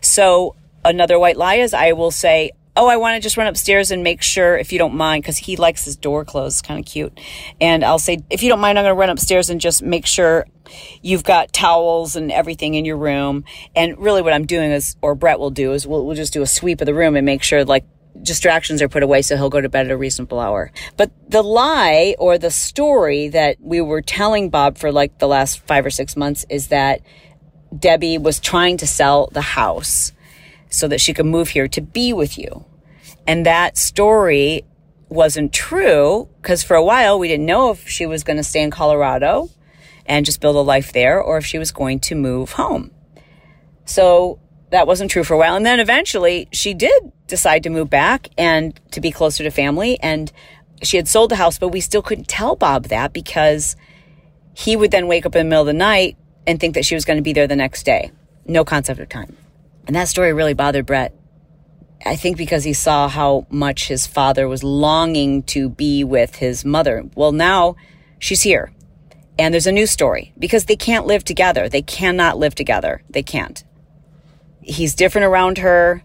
So 0.00 0.56
another 0.84 1.18
white 1.18 1.36
lie 1.36 1.56
is 1.56 1.74
I 1.74 1.92
will 1.92 2.10
say, 2.10 2.52
Oh, 2.76 2.86
I 2.86 2.96
want 2.96 3.16
to 3.16 3.20
just 3.20 3.36
run 3.36 3.48
upstairs 3.48 3.90
and 3.90 4.04
make 4.04 4.22
sure, 4.22 4.56
if 4.56 4.72
you 4.72 4.78
don't 4.78 4.94
mind, 4.94 5.24
because 5.24 5.36
he 5.36 5.56
likes 5.56 5.84
his 5.84 5.96
door 5.96 6.24
closed, 6.24 6.64
kind 6.64 6.78
of 6.78 6.86
cute. 6.86 7.18
And 7.60 7.84
I'll 7.84 7.98
say, 7.98 8.20
if 8.30 8.44
you 8.44 8.48
don't 8.48 8.60
mind, 8.60 8.78
I'm 8.78 8.84
going 8.84 8.94
to 8.94 8.98
run 8.98 9.10
upstairs 9.10 9.50
and 9.50 9.60
just 9.60 9.82
make 9.82 10.06
sure 10.06 10.46
you've 11.02 11.24
got 11.24 11.52
towels 11.52 12.14
and 12.14 12.30
everything 12.30 12.74
in 12.74 12.84
your 12.84 12.96
room. 12.96 13.44
And 13.74 13.98
really, 13.98 14.22
what 14.22 14.32
I'm 14.32 14.46
doing 14.46 14.70
is, 14.70 14.96
or 15.02 15.16
Brett 15.16 15.40
will 15.40 15.50
do, 15.50 15.72
is 15.72 15.84
we'll, 15.84 16.06
we'll 16.06 16.14
just 16.14 16.32
do 16.32 16.42
a 16.42 16.46
sweep 16.46 16.80
of 16.80 16.86
the 16.86 16.94
room 16.94 17.16
and 17.16 17.26
make 17.26 17.42
sure, 17.42 17.64
like, 17.64 17.84
distractions 18.22 18.82
are 18.82 18.88
put 18.88 19.02
away 19.02 19.22
so 19.22 19.36
he'll 19.36 19.50
go 19.50 19.60
to 19.60 19.68
bed 19.68 19.86
at 19.86 19.92
a 19.92 19.96
reasonable 19.96 20.40
hour. 20.40 20.72
But 20.96 21.10
the 21.28 21.42
lie 21.42 22.14
or 22.18 22.38
the 22.38 22.50
story 22.50 23.28
that 23.28 23.56
we 23.60 23.80
were 23.80 24.02
telling 24.02 24.50
Bob 24.50 24.78
for 24.78 24.92
like 24.92 25.18
the 25.18 25.28
last 25.28 25.60
five 25.66 25.86
or 25.86 25.90
six 25.90 26.16
months 26.16 26.44
is 26.48 26.68
that 26.68 27.00
Debbie 27.76 28.18
was 28.18 28.40
trying 28.40 28.76
to 28.78 28.86
sell 28.86 29.28
the 29.32 29.40
house 29.40 30.12
so 30.68 30.88
that 30.88 31.00
she 31.00 31.14
could 31.14 31.26
move 31.26 31.50
here 31.50 31.68
to 31.68 31.80
be 31.80 32.12
with 32.12 32.38
you. 32.38 32.64
And 33.26 33.46
that 33.46 33.76
story 33.76 34.64
wasn't 35.08 35.52
true 35.52 36.28
because 36.40 36.62
for 36.62 36.76
a 36.76 36.84
while 36.84 37.18
we 37.18 37.28
didn't 37.28 37.46
know 37.46 37.70
if 37.70 37.88
she 37.88 38.06
was 38.06 38.22
going 38.22 38.36
to 38.36 38.44
stay 38.44 38.62
in 38.62 38.70
Colorado 38.70 39.50
and 40.06 40.24
just 40.24 40.40
build 40.40 40.56
a 40.56 40.60
life 40.60 40.92
there 40.92 41.20
or 41.20 41.38
if 41.38 41.46
she 41.46 41.58
was 41.58 41.72
going 41.72 42.00
to 42.00 42.14
move 42.14 42.52
home. 42.52 42.90
So 43.84 44.38
that 44.70 44.86
wasn't 44.86 45.10
true 45.10 45.24
for 45.24 45.34
a 45.34 45.38
while. 45.38 45.56
And 45.56 45.66
then 45.66 45.80
eventually 45.80 46.48
she 46.52 46.74
did 46.74 47.12
decide 47.26 47.62
to 47.64 47.70
move 47.70 47.90
back 47.90 48.28
and 48.38 48.78
to 48.92 49.00
be 49.00 49.10
closer 49.10 49.44
to 49.44 49.50
family. 49.50 49.98
And 50.00 50.32
she 50.82 50.96
had 50.96 51.08
sold 51.08 51.30
the 51.30 51.36
house, 51.36 51.58
but 51.58 51.68
we 51.68 51.80
still 51.80 52.02
couldn't 52.02 52.28
tell 52.28 52.56
Bob 52.56 52.84
that 52.86 53.12
because 53.12 53.76
he 54.54 54.76
would 54.76 54.90
then 54.90 55.06
wake 55.08 55.26
up 55.26 55.34
in 55.34 55.46
the 55.46 55.50
middle 55.50 55.62
of 55.62 55.66
the 55.66 55.72
night 55.72 56.16
and 56.46 56.58
think 56.58 56.74
that 56.74 56.84
she 56.84 56.94
was 56.94 57.04
going 57.04 57.18
to 57.18 57.22
be 57.22 57.32
there 57.32 57.46
the 57.46 57.56
next 57.56 57.84
day. 57.84 58.10
No 58.46 58.64
concept 58.64 59.00
of 59.00 59.08
time. 59.08 59.36
And 59.86 59.96
that 59.96 60.08
story 60.08 60.32
really 60.32 60.54
bothered 60.54 60.86
Brett. 60.86 61.14
I 62.06 62.16
think 62.16 62.36
because 62.38 62.64
he 62.64 62.72
saw 62.72 63.08
how 63.08 63.46
much 63.50 63.88
his 63.88 64.06
father 64.06 64.48
was 64.48 64.64
longing 64.64 65.42
to 65.44 65.68
be 65.68 66.02
with 66.02 66.36
his 66.36 66.64
mother. 66.64 67.04
Well, 67.14 67.32
now 67.32 67.76
she's 68.18 68.42
here. 68.42 68.72
And 69.38 69.52
there's 69.52 69.66
a 69.66 69.72
new 69.72 69.86
story 69.86 70.32
because 70.38 70.64
they 70.64 70.76
can't 70.76 71.06
live 71.06 71.24
together. 71.24 71.68
They 71.68 71.82
cannot 71.82 72.38
live 72.38 72.54
together. 72.54 73.02
They 73.10 73.22
can't 73.22 73.64
he's 74.62 74.94
different 74.94 75.26
around 75.26 75.58
her. 75.58 76.02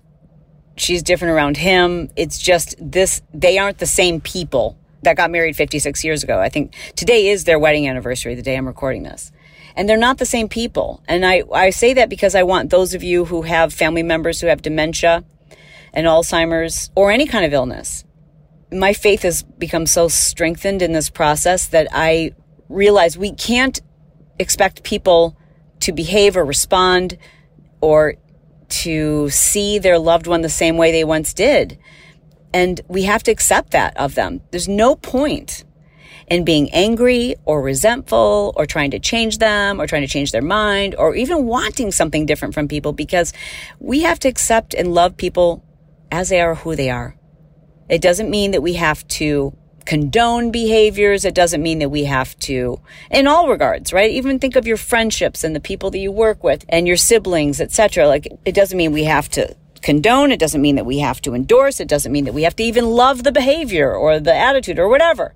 She's 0.78 1.04
different 1.04 1.34
around 1.34 1.58
him. 1.58 2.10
It's 2.16 2.38
just 2.38 2.76
this, 2.80 3.22
they 3.34 3.58
aren't 3.58 3.78
the 3.78 3.86
same 3.86 4.20
people 4.20 4.78
that 5.04 5.16
got 5.16 5.32
married 5.32 5.56
56 5.56 6.04
years 6.04 6.24
ago. 6.24 6.40
I 6.40 6.50
think 6.50 6.74
today 6.96 7.28
is 7.28 7.46
their 7.46 7.60
wedding 7.60 7.88
anniversary, 7.88 8.36
the 8.36 8.42
day 8.42 8.56
I'm 8.56 8.68
recording 8.68 9.04
this. 9.04 9.32
And 9.76 9.88
they're 9.88 9.98
not 9.98 10.18
the 10.18 10.26
same 10.26 10.50
people. 10.50 11.02
And 11.08 11.26
I, 11.26 11.44
I 11.54 11.70
say 11.70 11.94
that 11.94 12.10
because 12.10 12.36
I 12.36 12.44
want 12.44 12.70
those 12.70 12.94
of 12.94 13.04
you 13.04 13.26
who 13.26 13.44
have 13.44 13.74
family 13.74 14.04
members 14.04 14.42
who 14.42 14.48
have 14.48 14.62
dementia 14.62 15.24
and 15.94 16.08
Alzheimer's 16.08 16.92
or 16.96 17.12
any 17.12 17.26
kind 17.26 17.46
of 17.46 17.54
illness. 17.54 18.04
My 18.72 18.94
faith 18.94 19.22
has 19.22 19.44
become 19.44 19.86
so 19.86 20.08
strengthened 20.08 20.82
in 20.82 20.92
this 20.92 21.10
process 21.10 21.68
that 21.68 21.88
I 21.92 22.32
realize 22.68 23.18
we 23.18 23.32
can't 23.32 23.80
expect 24.40 24.84
people 24.84 25.38
to 25.82 25.92
behave 25.92 26.36
or 26.36 26.44
respond 26.44 27.18
or 27.80 28.16
to 28.70 29.30
see 29.30 29.80
their 29.80 30.00
loved 30.00 30.28
one 30.28 30.42
the 30.42 30.50
same 30.50 30.78
way 30.78 30.92
they 30.92 31.04
once 31.04 31.34
did. 31.34 31.78
And 32.54 32.80
we 32.88 33.04
have 33.04 33.24
to 33.24 33.32
accept 33.32 33.72
that 33.72 33.96
of 33.98 34.16
them. 34.16 34.42
There's 34.52 34.68
no 34.68 34.96
point 34.96 35.66
in 36.28 36.44
being 36.44 36.70
angry 36.72 37.36
or 37.46 37.62
resentful 37.62 38.54
or 38.56 38.66
trying 38.66 38.92
to 38.92 39.00
change 39.00 39.38
them 39.38 39.80
or 39.80 39.88
trying 39.88 40.02
to 40.02 40.08
change 40.08 40.32
their 40.32 40.42
mind 40.42 40.96
or 40.96 41.16
even 41.16 41.46
wanting 41.46 41.92
something 41.92 42.26
different 42.26 42.54
from 42.54 42.68
people 42.68 42.94
because 42.94 43.34
we 43.80 44.02
have 44.02 44.20
to 44.20 44.28
accept 44.28 44.74
and 44.74 44.94
love 44.94 45.18
people 45.18 45.64
as 46.12 46.30
they 46.30 46.42
are 46.42 46.56
who 46.56 46.76
they 46.76 46.90
are. 46.90 47.16
It 47.90 48.02
doesn't 48.02 48.30
mean 48.30 48.52
that 48.52 48.62
we 48.62 48.74
have 48.74 49.08
to 49.10 49.56
condone 49.86 50.52
behaviors. 50.52 51.26
It 51.26 51.36
doesn't 51.36 51.62
mean 51.62 51.80
that 51.80 51.90
we 51.90 52.06
have 52.06 52.38
to, 52.40 52.80
in 53.12 53.28
all 53.28 53.48
regards, 53.48 53.94
right? 53.94 54.12
Even 54.12 54.40
think 54.40 54.56
of 54.56 54.68
your 54.68 54.78
friendships 54.78 55.44
and 55.44 55.56
the 55.56 55.60
people 55.60 55.92
that 55.92 56.00
you 56.00 56.12
work 56.12 56.44
with 56.44 56.66
and 56.70 56.88
your 56.88 56.98
siblings, 56.98 57.62
etc. 57.62 58.08
Like 58.08 58.28
it 58.46 58.56
doesn't 58.56 58.78
mean 58.78 58.92
we 58.92 59.04
have 59.06 59.30
to 59.30 59.56
condone. 59.82 60.32
It 60.32 60.40
doesn't 60.40 60.62
mean 60.62 60.78
that 60.78 60.86
we 60.86 61.00
have 61.00 61.22
to 61.22 61.36
endorse. 61.36 61.80
It 61.80 61.88
doesn't 61.88 62.12
mean 62.12 62.26
that 62.26 62.34
we 62.34 62.44
have 62.44 62.56
to 62.56 62.64
even 62.64 62.86
love 62.90 63.24
the 63.24 63.32
behavior 63.32 63.94
or 63.94 64.20
the 64.20 64.34
attitude 64.34 64.80
or 64.80 64.90
whatever. 64.90 65.36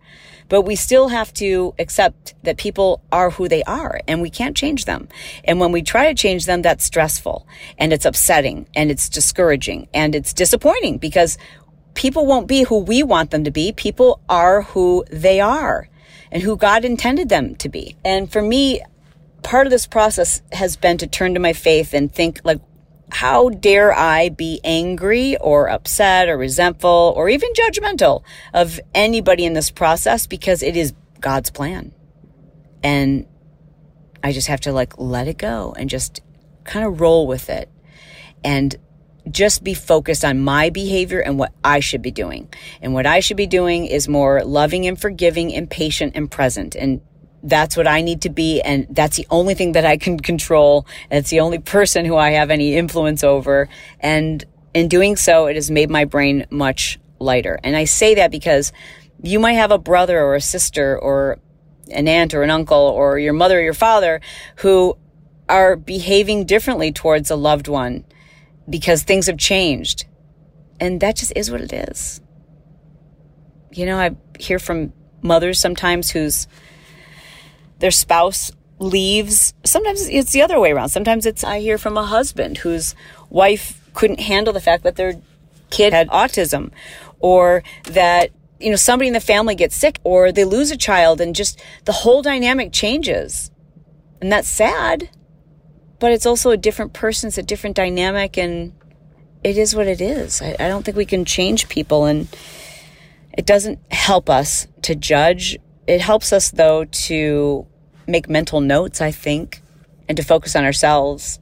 But 0.50 0.64
we 0.64 0.76
still 0.76 1.10
have 1.10 1.32
to 1.36 1.76
accept 1.78 2.34
that 2.42 2.58
people 2.58 3.04
are 3.12 3.30
who 3.30 3.48
they 3.48 3.62
are 3.64 4.02
and 4.08 4.20
we 4.20 4.32
can't 4.32 4.58
change 4.58 4.86
them. 4.86 5.08
And 5.44 5.60
when 5.60 5.72
we 5.72 5.84
try 5.84 6.08
to 6.08 6.16
change 6.16 6.48
them, 6.48 6.64
that's 6.64 6.84
stressful 6.84 7.48
and 7.78 7.94
it's 7.94 8.06
upsetting 8.06 8.66
and 8.76 8.90
it's 8.90 9.08
discouraging 9.08 9.88
and 9.94 10.16
it's 10.16 10.34
disappointing 10.34 10.98
because 10.98 11.38
people 12.00 12.26
won't 12.26 12.48
be 12.48 12.64
who 12.64 12.78
we 12.78 13.04
want 13.04 13.30
them 13.30 13.44
to 13.44 13.52
be. 13.52 13.74
People 13.74 14.22
are 14.30 14.62
who 14.62 15.04
they 15.12 15.42
are 15.42 15.90
and 16.32 16.42
who 16.42 16.56
God 16.56 16.86
intended 16.86 17.28
them 17.28 17.56
to 17.56 17.68
be. 17.68 17.98
And 18.06 18.32
for 18.32 18.42
me, 18.42 18.82
part 19.44 19.68
of 19.68 19.72
this 19.72 19.86
process 19.86 20.42
has 20.54 20.78
been 20.78 20.98
to 21.00 21.08
turn 21.08 21.34
to 21.34 21.42
my 21.42 21.52
faith 21.52 21.94
and 21.94 22.10
think 22.10 22.40
like, 22.46 22.62
how 23.12 23.50
dare 23.50 23.92
I 23.92 24.30
be 24.30 24.62
angry 24.64 25.36
or 25.40 25.70
upset 25.70 26.30
or 26.30 26.38
resentful 26.38 27.14
or 27.18 27.28
even 27.28 27.50
judgmental 27.52 28.24
of 28.54 28.80
anybody 28.96 29.44
in 29.44 29.52
this 29.52 29.70
process 29.70 30.26
because 30.26 30.64
it 30.64 30.78
is 30.78 30.94
God's 31.20 31.50
plan. 31.50 31.94
And 32.82 33.28
I 34.24 34.32
just 34.32 34.48
have 34.48 34.62
to 34.62 34.72
like 34.72 34.98
let 34.98 35.28
it 35.28 35.38
go 35.38 35.76
and 35.78 35.90
just 35.90 36.22
kind 36.64 36.86
of 36.86 37.02
roll 37.02 37.28
with 37.28 37.50
it 37.50 37.68
and 38.42 38.78
just 39.32 39.64
be 39.64 39.74
focused 39.74 40.26
on 40.26 40.40
my 40.40 40.70
behavior 40.70 41.20
and 41.20 41.38
what 41.38 41.54
I 41.64 41.80
should 41.80 42.02
be 42.02 42.12
doing. 42.12 42.50
And 42.82 42.94
what 42.94 43.06
I 43.06 43.20
should 43.20 43.38
be 43.38 43.48
doing 43.48 43.86
is 43.86 44.08
more 44.08 44.44
loving 44.44 44.86
and 44.88 45.00
forgiving 45.00 45.54
and 45.54 45.70
patient 45.70 46.14
and 46.16 46.30
present. 46.30 46.76
And 46.76 47.02
that's 47.44 47.78
what 47.78 47.88
I 47.88 48.02
need 48.02 48.22
to 48.24 48.30
be. 48.30 48.62
And 48.62 48.88
that's 48.90 49.18
the 49.18 49.28
only 49.30 49.54
thing 49.54 49.74
that 49.74 49.86
I 49.86 49.98
can 49.98 50.20
control. 50.32 50.86
And 51.10 51.20
it's 51.20 51.30
the 51.30 51.40
only 51.40 51.60
person 51.60 52.06
who 52.06 52.16
I 52.16 52.32
have 52.32 52.50
any 52.50 52.76
influence 52.76 53.24
over. 53.24 53.70
And 54.00 54.44
in 54.74 54.88
doing 54.88 55.16
so, 55.16 55.48
it 55.48 55.56
has 55.56 55.72
made 55.72 55.90
my 55.90 56.06
brain 56.06 56.46
much 56.50 57.00
lighter. 57.20 57.60
And 57.64 57.76
I 57.76 57.86
say 57.86 58.16
that 58.16 58.32
because 58.32 58.72
you 59.22 59.40
might 59.40 59.54
have 59.54 59.72
a 59.72 59.78
brother 59.78 60.20
or 60.20 60.36
a 60.36 60.42
sister 60.42 60.98
or 60.98 61.40
an 61.92 62.08
aunt 62.08 62.34
or 62.34 62.44
an 62.44 62.50
uncle 62.50 62.78
or 62.78 63.20
your 63.20 63.34
mother 63.34 63.60
or 63.60 63.62
your 63.62 63.74
father 63.74 64.22
who 64.58 64.98
are 65.48 65.76
behaving 65.76 66.46
differently 66.46 66.92
towards 66.92 67.32
a 67.32 67.36
loved 67.36 67.68
one 67.68 68.06
because 68.70 69.04
things 69.04 69.28
have 69.28 69.38
changed. 69.38 70.06
And 70.80 71.02
that 71.02 71.16
just 71.16 71.34
is 71.36 71.52
what 71.52 71.62
it 71.62 71.74
is. 71.74 72.22
You 73.72 73.86
know, 73.86 73.98
I 73.98 74.16
hear 74.40 74.60
from 74.60 74.94
mothers 75.22 75.60
sometimes 75.60 76.12
whose 76.12 76.48
their 77.80 77.92
spouse 77.92 78.52
leaves. 78.80 79.54
Sometimes 79.66 80.08
it's 80.08 80.32
the 80.32 80.42
other 80.42 80.60
way 80.60 80.72
around. 80.72 80.90
Sometimes 80.90 81.26
it's 81.26 81.44
I 81.44 81.60
hear 81.60 81.78
from 81.78 81.98
a 81.98 82.06
husband 82.06 82.60
whose 82.60 82.96
wife 83.30 83.82
couldn't 83.94 84.22
handle 84.22 84.54
the 84.54 84.62
fact 84.62 84.84
that 84.84 84.96
their 84.96 85.22
kid 85.70 85.94
had 85.94 86.08
autism 86.10 86.72
or 87.20 87.64
that 87.84 88.32
you 88.60 88.70
know 88.70 88.76
somebody 88.76 89.08
in 89.08 89.14
the 89.14 89.20
family 89.20 89.56
gets 89.56 89.76
sick 89.76 90.00
or 90.04 90.32
they 90.32 90.46
lose 90.46 90.72
a 90.72 90.78
child 90.78 91.22
and 91.22 91.36
just 91.36 91.62
the 91.86 91.92
whole 91.92 92.22
dynamic 92.22 92.72
changes. 92.72 93.52
And 94.22 94.32
that's 94.32 94.50
sad. 94.50 95.10
But 96.00 96.12
it's 96.12 96.26
also 96.26 96.52
a 96.52 96.58
different 96.58 96.94
person, 96.94 97.28
it's 97.28 97.38
a 97.38 97.44
different 97.44 97.76
dynamic 97.76 98.38
and 98.38 98.74
it 99.44 99.58
is 99.58 99.76
what 99.76 99.88
it 99.88 100.02
is. 100.02 100.42
I, 100.42 100.56
I 100.60 100.68
don't 100.68 100.84
think 100.84 100.98
we 100.98 101.06
can 101.06 101.26
change 101.26 101.70
people 101.70 102.06
and 102.06 102.28
it 103.38 103.46
doesn't 103.46 103.80
help 103.92 104.30
us 104.30 104.68
to 104.84 104.96
judge. 104.96 105.58
It 105.88 106.02
helps 106.02 106.34
us 106.34 106.52
though 106.52 106.86
to 106.86 107.68
make 108.08 108.30
mental 108.30 108.60
notes, 108.60 109.02
I 109.02 109.12
think, 109.12 109.62
and 110.08 110.18
to 110.18 110.24
focus 110.24 110.56
on 110.56 110.66
ourselves. 110.66 111.40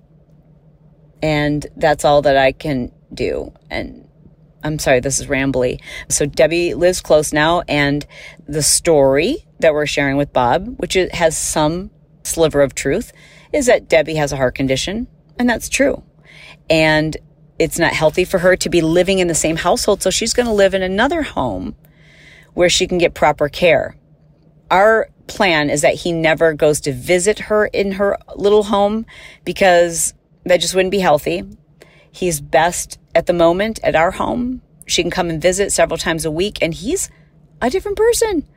And 1.22 1.66
that's 1.76 2.06
all 2.06 2.22
that 2.24 2.38
I 2.38 2.52
can 2.52 2.92
do. 3.14 3.54
And 3.70 4.08
I'm 4.64 4.80
sorry, 4.80 5.00
this 5.00 5.20
is 5.20 5.28
rambly. 5.28 5.80
So 6.10 6.26
Debbie 6.26 6.74
lives 6.74 7.02
close 7.02 7.32
now, 7.32 7.62
and 7.68 8.06
the 8.48 8.62
story 8.62 9.48
that 9.60 9.74
we're 9.74 9.86
sharing 9.86 10.18
with 10.18 10.34
Bob, 10.34 10.76
which 10.80 10.94
has 10.94 11.38
some 11.38 11.90
sliver 12.24 12.62
of 12.62 12.76
truth, 12.76 13.14
is 13.54 13.66
that 13.68 13.88
Debbie 13.88 14.16
has 14.16 14.32
a 14.32 14.38
heart 14.38 14.56
condition, 14.56 15.08
and 15.40 15.50
that's 15.50 15.70
true. 15.70 16.04
And 16.70 17.16
it's 17.60 17.80
not 17.80 17.94
healthy 17.94 18.26
for 18.26 18.40
her 18.40 18.56
to 18.58 18.70
be 18.70 18.82
living 18.82 19.20
in 19.20 19.28
the 19.28 19.36
same 19.36 19.56
household, 19.56 20.02
so 20.02 20.10
she's 20.10 20.34
going 20.34 20.46
to 20.46 20.54
live 20.54 20.74
in 20.74 20.84
another 20.84 21.24
home 21.24 21.76
where 22.54 22.70
she 22.70 22.88
can 22.88 22.98
get 22.98 23.14
proper 23.14 23.50
care. 23.50 23.96
Our 24.70 25.10
plan 25.28 25.70
is 25.70 25.82
that 25.82 25.96
he 25.96 26.12
never 26.12 26.54
goes 26.54 26.82
to 26.82 26.94
visit 26.94 27.40
her 27.40 27.66
in 27.68 27.94
her 27.94 28.18
little 28.36 28.64
home 28.64 29.06
because 29.44 30.14
that 30.46 30.62
just 30.62 30.76
wouldn't 30.76 30.92
be 30.92 31.00
healthy. 31.00 31.44
He's 32.12 32.42
best 32.42 33.00
at 33.14 33.26
the 33.26 33.34
moment 33.34 33.80
at 33.84 33.96
our 33.96 34.12
home. 34.12 34.62
She 34.86 35.02
can 35.02 35.12
come 35.12 35.30
and 35.30 35.42
visit 35.42 35.72
several 35.72 35.98
times 35.98 36.26
a 36.26 36.32
week, 36.32 36.60
and 36.62 36.74
he's 36.74 37.10
a 37.62 37.70
different 37.70 37.98
person. 37.98 38.48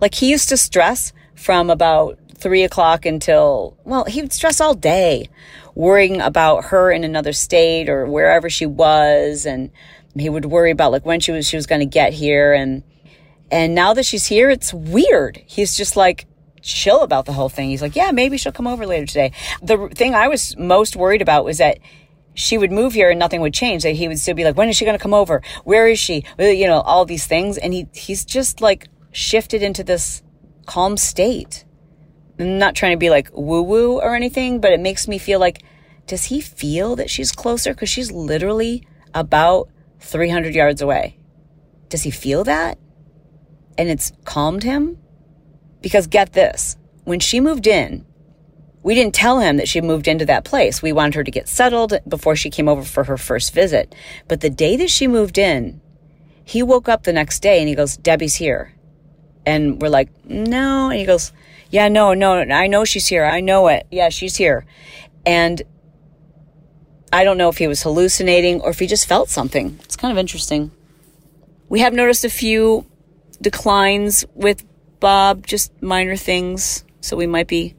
Like 0.00 0.14
he 0.14 0.30
used 0.30 0.48
to 0.48 0.56
stress 0.56 1.12
from 1.34 1.70
about 1.70 2.18
three 2.46 2.62
o'clock 2.62 3.04
until, 3.04 3.76
well, 3.82 4.04
he 4.04 4.22
would 4.22 4.32
stress 4.32 4.60
all 4.60 4.72
day, 4.72 5.28
worrying 5.74 6.20
about 6.20 6.66
her 6.66 6.92
in 6.92 7.02
another 7.02 7.32
state 7.32 7.88
or 7.88 8.06
wherever 8.06 8.48
she 8.48 8.64
was. 8.64 9.44
And 9.46 9.72
he 10.16 10.28
would 10.28 10.44
worry 10.44 10.70
about 10.70 10.92
like 10.92 11.04
when 11.04 11.18
she 11.18 11.32
was, 11.32 11.48
she 11.48 11.56
was 11.56 11.66
going 11.66 11.80
to 11.80 11.86
get 11.86 12.12
here. 12.12 12.52
And, 12.52 12.84
and 13.50 13.74
now 13.74 13.94
that 13.94 14.06
she's 14.06 14.26
here, 14.26 14.48
it's 14.48 14.72
weird. 14.72 15.42
He's 15.44 15.76
just 15.76 15.96
like 15.96 16.26
chill 16.62 17.02
about 17.02 17.26
the 17.26 17.32
whole 17.32 17.48
thing. 17.48 17.68
He's 17.68 17.82
like, 17.82 17.96
yeah, 17.96 18.12
maybe 18.12 18.38
she'll 18.38 18.52
come 18.52 18.68
over 18.68 18.86
later 18.86 19.06
today. 19.06 19.32
The 19.60 19.88
thing 19.88 20.14
I 20.14 20.28
was 20.28 20.56
most 20.56 20.94
worried 20.94 21.22
about 21.22 21.44
was 21.44 21.58
that 21.58 21.80
she 22.34 22.58
would 22.58 22.70
move 22.70 22.92
here 22.92 23.10
and 23.10 23.18
nothing 23.18 23.40
would 23.40 23.54
change. 23.54 23.82
That 23.82 23.96
he 23.96 24.06
would 24.06 24.20
still 24.20 24.36
be 24.36 24.44
like, 24.44 24.56
when 24.56 24.68
is 24.68 24.76
she 24.76 24.84
going 24.84 24.96
to 24.96 25.02
come 25.02 25.14
over? 25.14 25.42
Where 25.64 25.88
is 25.88 25.98
she? 25.98 26.22
You 26.38 26.68
know, 26.68 26.80
all 26.82 27.06
these 27.06 27.26
things. 27.26 27.58
And 27.58 27.74
he, 27.74 27.88
he's 27.92 28.24
just 28.24 28.60
like 28.60 28.86
shifted 29.10 29.64
into 29.64 29.82
this 29.82 30.22
calm 30.64 30.96
state. 30.96 31.64
Not 32.38 32.74
trying 32.74 32.92
to 32.92 32.98
be 32.98 33.10
like 33.10 33.30
woo 33.32 33.62
woo 33.62 33.98
or 33.98 34.14
anything, 34.14 34.60
but 34.60 34.72
it 34.72 34.80
makes 34.80 35.08
me 35.08 35.18
feel 35.18 35.40
like, 35.40 35.62
does 36.06 36.24
he 36.24 36.40
feel 36.40 36.96
that 36.96 37.10
she's 37.10 37.32
closer? 37.32 37.72
Because 37.72 37.88
she's 37.88 38.12
literally 38.12 38.86
about 39.14 39.68
300 40.00 40.54
yards 40.54 40.82
away. 40.82 41.18
Does 41.88 42.02
he 42.02 42.10
feel 42.10 42.44
that? 42.44 42.78
And 43.78 43.88
it's 43.88 44.12
calmed 44.24 44.62
him? 44.62 44.98
Because 45.80 46.06
get 46.06 46.32
this 46.32 46.76
when 47.06 47.20
she 47.20 47.38
moved 47.40 47.66
in, 47.68 48.04
we 48.82 48.94
didn't 48.94 49.14
tell 49.14 49.38
him 49.38 49.56
that 49.56 49.68
she 49.68 49.80
moved 49.80 50.08
into 50.08 50.26
that 50.26 50.44
place. 50.44 50.82
We 50.82 50.92
wanted 50.92 51.14
her 51.14 51.24
to 51.24 51.30
get 51.30 51.48
settled 51.48 51.98
before 52.06 52.34
she 52.34 52.50
came 52.50 52.68
over 52.68 52.82
for 52.82 53.04
her 53.04 53.16
first 53.16 53.54
visit. 53.54 53.94
But 54.28 54.40
the 54.40 54.50
day 54.50 54.76
that 54.76 54.90
she 54.90 55.06
moved 55.06 55.38
in, 55.38 55.80
he 56.44 56.62
woke 56.62 56.88
up 56.88 57.04
the 57.04 57.12
next 57.12 57.40
day 57.40 57.60
and 57.60 57.68
he 57.68 57.76
goes, 57.76 57.96
Debbie's 57.96 58.34
here. 58.34 58.74
And 59.44 59.80
we're 59.80 59.88
like, 59.88 60.08
no. 60.24 60.90
And 60.90 60.98
he 60.98 61.06
goes, 61.06 61.32
yeah, 61.70 61.88
no, 61.88 62.14
no, 62.14 62.38
I 62.38 62.66
know 62.66 62.84
she's 62.84 63.06
here. 63.06 63.24
I 63.24 63.40
know 63.40 63.68
it. 63.68 63.86
Yeah, 63.90 64.08
she's 64.08 64.36
here. 64.36 64.64
And 65.24 65.62
I 67.12 67.24
don't 67.24 67.38
know 67.38 67.48
if 67.48 67.58
he 67.58 67.66
was 67.66 67.82
hallucinating 67.82 68.60
or 68.60 68.70
if 68.70 68.78
he 68.78 68.86
just 68.86 69.06
felt 69.06 69.28
something. 69.28 69.78
It's 69.84 69.96
kind 69.96 70.12
of 70.12 70.18
interesting. 70.18 70.70
We 71.68 71.80
have 71.80 71.92
noticed 71.92 72.24
a 72.24 72.30
few 72.30 72.86
declines 73.40 74.24
with 74.34 74.64
Bob, 75.00 75.46
just 75.46 75.82
minor 75.82 76.16
things. 76.16 76.84
So 77.00 77.16
we 77.16 77.26
might 77.26 77.48
be, 77.48 77.74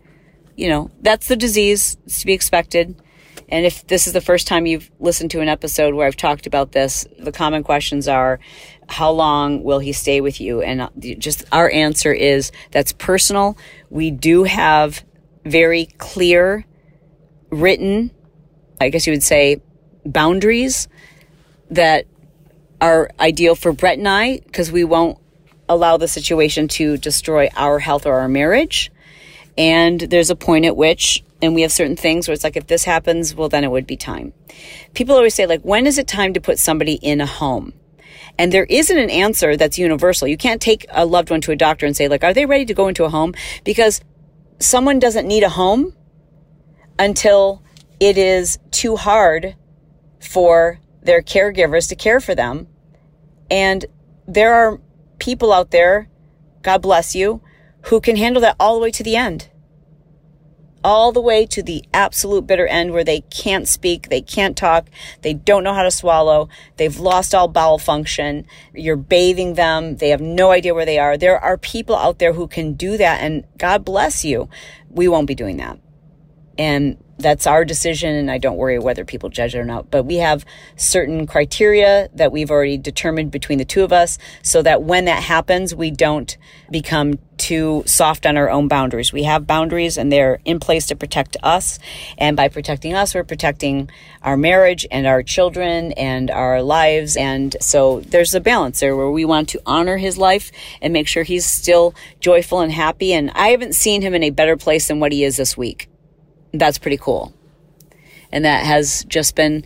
you 0.56 0.70
know, 0.70 0.92
that's 1.02 1.28
the 1.28 1.36
disease. 1.36 1.98
It's 2.06 2.22
to 2.22 2.26
be 2.26 2.34
expected. 2.34 3.02
And 3.50 3.66
if 3.66 3.88
this 3.88 4.08
is 4.08 4.14
the 4.14 4.22
first 4.22 4.48
time 4.48 4.66
you've 4.66 4.92
listened 5.00 5.32
to 5.32 5.42
an 5.42 5.48
episode 5.48 5.94
where 5.94 6.06
I've 6.06 6.18
talked 6.18 6.48
about 6.48 6.74
this, 6.74 7.08
the 7.18 7.32
common 7.32 7.64
questions 7.64 8.08
are, 8.08 8.40
how 8.90 9.12
long 9.12 9.64
will 9.64 9.80
he 9.80 9.94
stay 9.94 10.22
with 10.22 10.42
you? 10.42 10.62
And 10.62 10.82
uh, 10.82 10.90
just 10.98 11.46
our 11.52 11.70
answer 11.70 12.12
is 12.12 12.52
that's 12.72 12.92
personal. 12.94 13.58
We 13.90 14.12
do 14.12 14.44
have 14.44 15.04
very 15.46 15.86
clear 15.98 16.66
written, 17.50 18.12
I 18.82 18.90
guess 18.90 19.08
you 19.08 19.14
would 19.14 19.24
say, 19.24 19.62
boundaries 20.06 20.88
that 21.72 22.06
are 22.82 23.10
ideal 23.20 23.56
for 23.56 23.72
Brett 23.72 23.98
and 23.98 24.08
I 24.08 24.40
because 24.40 24.72
we 24.72 24.84
won't 24.84 25.18
allow 25.70 25.98
the 25.98 26.08
situation 26.08 26.68
to 26.68 26.98
destroy 26.98 27.50
our 27.56 27.80
health 27.80 28.06
or 28.06 28.20
our 28.20 28.28
marriage. 28.28 28.92
And 29.58 30.00
there's 30.00 30.30
a 30.30 30.36
point 30.36 30.66
at 30.66 30.78
which, 30.78 31.24
and 31.42 31.54
we 31.54 31.62
have 31.62 31.72
certain 31.72 31.96
things 31.96 32.28
where 32.28 32.34
it's 32.34 32.44
like, 32.44 32.58
if 32.58 32.68
this 32.68 32.84
happens, 32.84 33.36
well, 33.36 33.50
then 33.50 33.64
it 33.64 33.72
would 33.72 33.86
be 33.86 33.98
time. 33.98 34.34
People 34.94 35.16
always 35.16 35.36
say, 35.36 35.46
like, 35.46 35.62
when 35.62 35.86
is 35.86 35.98
it 35.98 36.08
time 36.08 36.34
to 36.34 36.42
put 36.42 36.58
somebody 36.58 36.94
in 36.94 37.22
a 37.22 37.26
home? 37.26 37.74
And 38.40 38.52
there 38.52 38.66
isn't 38.66 38.98
an 38.98 39.10
answer 39.10 39.56
that's 39.56 39.78
universal. 39.78 40.28
You 40.28 40.38
can't 40.38 40.62
take 40.62 40.86
a 40.90 41.06
loved 41.06 41.30
one 41.30 41.42
to 41.42 41.52
a 41.52 41.56
doctor 41.56 41.86
and 41.86 41.96
say, 41.96 42.08
like, 42.08 42.24
are 42.24 42.34
they 42.34 42.46
ready 42.46 42.66
to 42.66 42.74
go 42.74 42.88
into 42.88 43.04
a 43.04 43.10
home? 43.10 43.34
Because 43.64 44.02
someone 44.60 45.00
doesn't 45.00 45.28
need 45.28 45.44
a 45.44 45.50
home 45.50 45.94
until 47.00 47.64
it 48.00 48.18
is 48.18 48.58
too 48.72 48.96
hard 48.96 49.56
for 50.20 50.80
their 51.02 51.22
caregivers 51.22 51.90
to 51.90 51.96
care 51.96 52.20
for 52.20 52.36
them. 52.36 52.68
And 53.50 53.86
there 54.28 54.54
are 54.54 54.80
people 55.20 55.54
out 55.54 55.72
there, 55.72 56.10
God 56.64 56.82
bless 56.82 57.16
you, 57.16 57.42
who 57.84 58.02
can 58.02 58.18
handle 58.18 58.42
that 58.42 58.56
all 58.60 58.76
the 58.76 58.82
way 58.82 58.92
to 58.92 59.04
the 59.04 59.16
end 59.16 59.50
all 60.88 61.12
the 61.12 61.20
way 61.20 61.46
to 61.46 61.62
the 61.62 61.84
absolute 61.94 62.48
bitter 62.48 62.66
end 62.66 62.94
where 62.94 63.04
they 63.04 63.20
can't 63.20 63.68
speak, 63.68 64.08
they 64.08 64.22
can't 64.22 64.56
talk, 64.56 64.88
they 65.22 65.34
don't 65.34 65.66
know 65.66 65.74
how 65.74 65.84
to 65.84 65.92
swallow, 65.92 66.48
they've 66.78 66.98
lost 66.98 67.36
all 67.36 67.50
bowel 67.50 67.78
function, 67.78 68.46
you're 68.74 68.96
bathing 68.96 69.56
them, 69.56 69.98
they 69.98 70.08
have 70.08 70.22
no 70.22 70.52
idea 70.52 70.74
where 70.74 70.86
they 70.86 70.98
are. 70.98 71.18
There 71.18 71.38
are 71.38 71.58
people 71.58 71.98
out 71.98 72.20
there 72.20 72.32
who 72.32 72.48
can 72.48 72.72
do 72.76 72.96
that, 72.96 73.22
and 73.22 73.44
God 73.58 73.84
bless 73.84 74.24
you. 74.24 74.48
We 74.90 75.10
won't 75.10 75.28
be 75.28 75.36
doing 75.36 75.58
that. 75.58 75.78
And 76.58 77.04
that's 77.18 77.48
our 77.48 77.66
decision 77.66 78.16
and 78.16 78.30
I 78.30 78.38
don't 78.38 78.58
worry 78.58 78.80
whether 78.80 79.04
people 79.04 79.30
judge 79.30 79.56
it 79.56 79.60
or 79.60 79.66
not. 79.66 79.90
But 79.90 80.04
we 80.04 80.18
have 80.18 80.46
certain 80.76 81.26
criteria 81.28 82.10
that 82.14 82.32
we've 82.32 82.52
already 82.52 82.78
determined 82.78 83.32
between 83.32 83.58
the 83.58 83.66
two 83.66 83.84
of 83.84 83.92
us 83.92 84.18
so 84.44 84.62
that 84.62 84.84
when 84.84 85.06
that 85.06 85.24
happens, 85.24 85.74
we 85.74 85.92
don't 85.92 86.38
become 86.70 87.20
too 87.38 87.84
soft 87.86 88.26
on 88.26 88.36
our 88.38 88.50
own 88.50 88.68
boundaries. 88.68 89.14
We 89.14 89.24
have 89.24 89.48
boundaries 89.48 89.98
and 89.98 90.12
they're 90.12 90.40
in 90.44 90.60
place 90.60 90.88
to 90.88 90.96
protect 90.96 91.38
us. 91.44 91.80
And 92.18 92.36
by 92.36 92.50
protecting 92.50 92.94
us, 92.94 93.14
we're 93.14 93.24
protecting 93.24 93.90
our 94.22 94.38
marriage 94.38 94.86
and 94.92 95.06
our 95.06 95.24
children 95.24 95.92
and 95.94 96.30
our 96.32 96.62
lives. 96.62 97.16
And 97.16 97.56
so 97.62 98.02
there's 98.02 98.34
a 98.34 98.42
balance 98.42 98.80
there 98.80 98.96
where 98.96 99.12
we 99.12 99.26
want 99.26 99.50
to 99.50 99.62
honor 99.66 99.98
his 99.98 100.18
life 100.18 100.52
and 100.82 100.94
make 100.94 101.08
sure 101.08 101.24
he's 101.24 101.46
still 101.46 101.94
joyful 102.20 102.60
and 102.60 102.72
happy. 102.72 103.14
And 103.14 103.32
I 103.32 103.50
haven't 103.50 103.76
seen 103.76 104.02
him 104.02 104.14
in 104.14 104.24
a 104.24 104.32
better 104.32 104.58
place 104.58 104.88
than 104.88 105.00
what 105.00 105.12
he 105.12 105.24
is 105.24 105.38
this 105.38 105.56
week 105.56 105.90
that's 106.60 106.78
pretty 106.78 106.98
cool. 106.98 107.34
And 108.32 108.46
that 108.46 108.66
has 108.66 109.06
just 109.06 109.36
been 109.36 109.64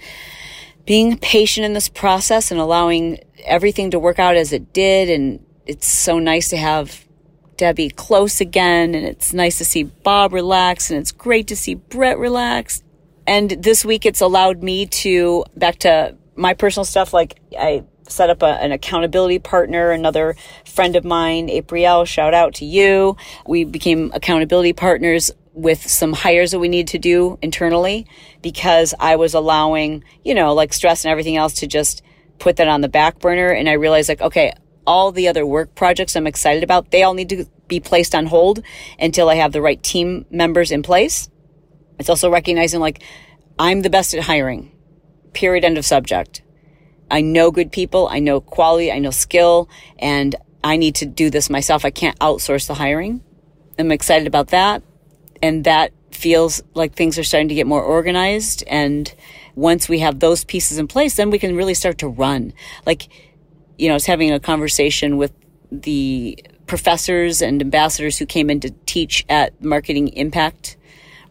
being 0.86 1.18
patient 1.18 1.66
in 1.66 1.74
this 1.74 1.90
process 1.90 2.52
and 2.52 2.60
allowing 2.60 3.20
everything 3.44 3.92
to 3.92 4.00
work 4.00 4.20
out 4.20 4.36
as 4.36 4.54
it 4.54 4.74
did. 4.74 5.10
And 5.10 5.46
it's 5.66 5.88
so 5.88 6.20
nice 6.20 6.50
to 6.50 6.58
have 6.58 7.06
Debbie 7.58 7.90
close 7.90 8.42
again. 8.42 8.94
And 8.96 9.06
it's 9.06 9.34
nice 9.34 9.58
to 9.58 9.66
see 9.66 9.84
Bob 9.84 10.34
relax. 10.34 10.90
And 10.90 11.00
it's 11.00 11.12
great 11.12 11.48
to 11.48 11.56
see 11.56 11.76
Brett 11.76 12.18
relax. 12.18 12.84
And 13.28 13.52
this 13.52 13.86
week 13.86 14.06
it's 14.06 14.22
allowed 14.22 14.64
me 14.64 14.86
to, 14.88 15.46
back 15.56 15.80
to 15.80 16.16
my 16.36 16.54
personal 16.54 16.86
stuff, 16.86 17.14
like 17.14 17.40
I 17.58 17.84
set 18.08 18.30
up 18.30 18.42
a, 18.42 18.62
an 18.62 18.72
accountability 18.72 19.40
partner, 19.40 19.92
another 19.92 20.36
friend 20.66 20.96
of 20.96 21.06
mine, 21.06 21.50
April, 21.50 22.06
shout 22.06 22.34
out 22.34 22.56
to 22.56 22.66
you. 22.66 23.16
We 23.48 23.64
became 23.64 24.12
accountability 24.14 24.74
partners 24.74 25.32
with 25.54 25.90
some 25.90 26.14
hires 26.14 26.52
that 26.52 26.60
we 26.60 26.70
need 26.70 26.88
to 26.90 26.98
do 26.98 27.38
internally 27.42 28.08
because 28.42 28.94
I 29.00 29.16
was 29.18 29.34
allowing, 29.34 30.04
you 30.24 30.34
know, 30.34 30.54
like 30.54 30.74
stress 30.74 31.04
and 31.04 31.12
everything 31.12 31.36
else 31.36 31.56
to 31.56 31.68
just 31.68 32.02
put 32.40 32.56
that 32.58 32.68
on 32.68 32.82
the 32.82 32.90
back 32.90 33.20
burner. 33.20 33.50
And 33.50 33.68
I 33.68 33.74
realized 33.74 34.10
like, 34.10 34.22
okay, 34.22 34.54
all 34.88 35.12
the 35.12 35.28
other 35.28 35.46
work 35.46 35.76
projects 35.76 36.16
I'm 36.16 36.28
excited 36.28 36.64
about, 36.64 36.92
they 36.92 37.04
all 37.04 37.14
need 37.14 37.30
to 37.30 37.46
be 37.68 37.80
placed 37.80 38.16
on 38.16 38.28
hold 38.28 38.64
until 39.00 39.30
I 39.30 39.36
have 39.36 39.52
the 39.52 39.62
right 39.62 39.82
team 39.82 40.26
members 40.30 40.72
in 40.72 40.84
place. 40.84 41.30
It's 42.00 42.10
also 42.10 42.30
recognizing 42.30 42.80
like 42.80 43.04
I'm 43.60 43.82
the 43.82 43.90
best 43.90 44.14
at 44.14 44.24
hiring. 44.24 44.72
Period. 45.34 45.64
End 45.64 45.78
of 45.78 45.86
subject. 45.86 46.42
I 47.10 47.22
know 47.22 47.52
good 47.52 47.72
people. 47.72 48.08
I 48.08 48.20
know 48.20 48.40
quality. 48.40 48.92
I 48.92 49.00
know 49.00 49.12
skill 49.12 49.70
and 50.00 50.36
I 50.64 50.78
need 50.78 50.96
to 50.96 51.06
do 51.06 51.30
this 51.30 51.50
myself. 51.50 51.84
I 51.84 51.92
can't 51.92 52.18
outsource 52.20 52.68
the 52.68 52.76
hiring. 52.76 53.22
I'm 53.78 53.92
excited 53.92 54.28
about 54.28 54.50
that 54.50 54.84
and 55.42 55.64
that 55.64 55.92
feels 56.12 56.62
like 56.74 56.94
things 56.94 57.18
are 57.18 57.24
starting 57.24 57.50
to 57.50 57.56
get 57.56 57.68
more 57.68 57.82
organized. 57.82 58.64
And 58.68 59.14
once 59.56 59.90
we 59.90 60.00
have 60.00 60.20
those 60.20 60.44
pieces 60.44 60.78
in 60.78 60.88
place 60.88 61.16
then 61.16 61.30
we 61.30 61.40
can 61.40 61.56
really 61.56 61.74
start 61.74 61.98
to 62.00 62.08
run. 62.08 62.54
Like 62.86 63.10
you 63.78 63.88
know 63.88 63.94
i 63.94 63.96
was 63.96 64.06
having 64.06 64.32
a 64.32 64.40
conversation 64.40 65.18
with 65.18 65.34
the 65.72 66.38
professors 66.68 67.42
and 67.42 67.62
ambassadors 67.62 68.18
who 68.18 68.26
came 68.26 68.50
in 68.50 68.60
to 68.60 68.70
teach 68.86 69.26
at 69.28 69.62
marketing 69.64 70.10
impact 70.10 70.78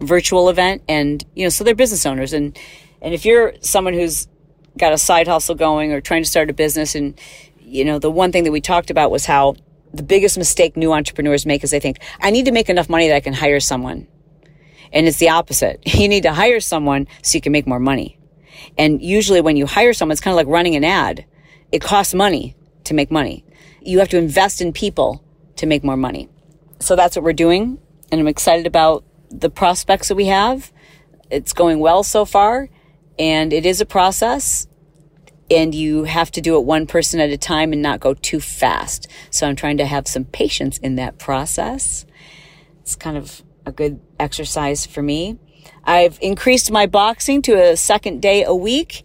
virtual 0.00 0.48
event. 0.48 0.82
And 0.88 1.24
you 1.34 1.44
know 1.44 1.50
so 1.50 1.64
they're 1.64 1.74
business 1.74 2.04
owners. 2.06 2.32
And 2.32 2.58
and 3.00 3.14
if 3.14 3.24
you're 3.24 3.54
someone 3.60 3.94
who's 3.94 4.28
got 4.76 4.92
a 4.92 4.98
side 4.98 5.28
hustle 5.28 5.54
going 5.54 5.92
or 5.92 6.00
trying 6.00 6.22
to 6.22 6.28
start 6.28 6.48
a 6.48 6.52
business 6.52 6.94
and 6.94 7.18
you 7.60 7.84
know 7.84 7.98
the 7.98 8.10
one 8.10 8.32
thing 8.32 8.44
that 8.44 8.52
we 8.52 8.60
talked 8.60 8.90
about 8.90 9.10
was 9.10 9.26
how 9.26 9.54
the 9.92 10.02
biggest 10.02 10.38
mistake 10.38 10.76
new 10.76 10.92
entrepreneurs 10.92 11.46
make 11.46 11.64
is 11.64 11.70
they 11.70 11.80
think, 11.80 11.98
I 12.20 12.30
need 12.30 12.46
to 12.46 12.52
make 12.52 12.68
enough 12.68 12.88
money 12.88 13.08
that 13.08 13.16
I 13.16 13.20
can 13.20 13.32
hire 13.32 13.60
someone. 13.60 14.06
And 14.92 15.06
it's 15.06 15.18
the 15.18 15.30
opposite. 15.30 15.82
You 16.00 16.08
need 16.08 16.22
to 16.22 16.32
hire 16.32 16.60
someone 16.60 17.08
so 17.22 17.36
you 17.36 17.42
can 17.42 17.52
make 17.52 17.66
more 17.66 17.80
money. 17.80 18.18
And 18.78 19.02
usually 19.02 19.40
when 19.40 19.56
you 19.56 19.66
hire 19.66 19.92
someone, 19.92 20.12
it's 20.12 20.20
kind 20.20 20.32
of 20.32 20.36
like 20.36 20.46
running 20.46 20.76
an 20.76 20.84
ad. 20.84 21.24
It 21.72 21.82
costs 21.82 22.14
money 22.14 22.56
to 22.84 22.94
make 22.94 23.10
money. 23.10 23.44
You 23.80 23.98
have 23.98 24.08
to 24.10 24.18
invest 24.18 24.60
in 24.60 24.72
people 24.72 25.24
to 25.56 25.66
make 25.66 25.84
more 25.84 25.96
money. 25.96 26.28
So 26.80 26.96
that's 26.96 27.16
what 27.16 27.24
we're 27.24 27.32
doing. 27.32 27.78
And 28.10 28.20
I'm 28.20 28.28
excited 28.28 28.66
about 28.66 29.04
the 29.30 29.50
prospects 29.50 30.08
that 30.08 30.14
we 30.14 30.26
have. 30.26 30.72
It's 31.30 31.52
going 31.52 31.78
well 31.78 32.02
so 32.02 32.24
far. 32.24 32.68
And 33.18 33.52
it 33.52 33.66
is 33.66 33.80
a 33.80 33.86
process 33.86 34.66
and 35.50 35.74
you 35.74 36.04
have 36.04 36.30
to 36.32 36.40
do 36.40 36.56
it 36.56 36.64
one 36.64 36.86
person 36.86 37.20
at 37.20 37.30
a 37.30 37.36
time 37.36 37.72
and 37.72 37.82
not 37.82 38.00
go 38.00 38.14
too 38.14 38.40
fast. 38.40 39.08
So 39.30 39.48
I'm 39.48 39.56
trying 39.56 39.78
to 39.78 39.86
have 39.86 40.06
some 40.06 40.24
patience 40.24 40.78
in 40.78 40.96
that 40.96 41.18
process. 41.18 42.06
It's 42.82 42.94
kind 42.96 43.16
of 43.16 43.42
a 43.66 43.72
good 43.72 44.00
exercise 44.18 44.86
for 44.86 45.02
me. 45.02 45.38
I've 45.84 46.18
increased 46.22 46.70
my 46.70 46.86
boxing 46.86 47.42
to 47.42 47.52
a 47.54 47.76
second 47.76 48.22
day 48.22 48.44
a 48.44 48.54
week 48.54 49.04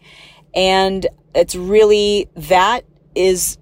and 0.54 1.06
it's 1.34 1.56
really 1.56 2.30
that 2.36 2.86
is 3.16 3.58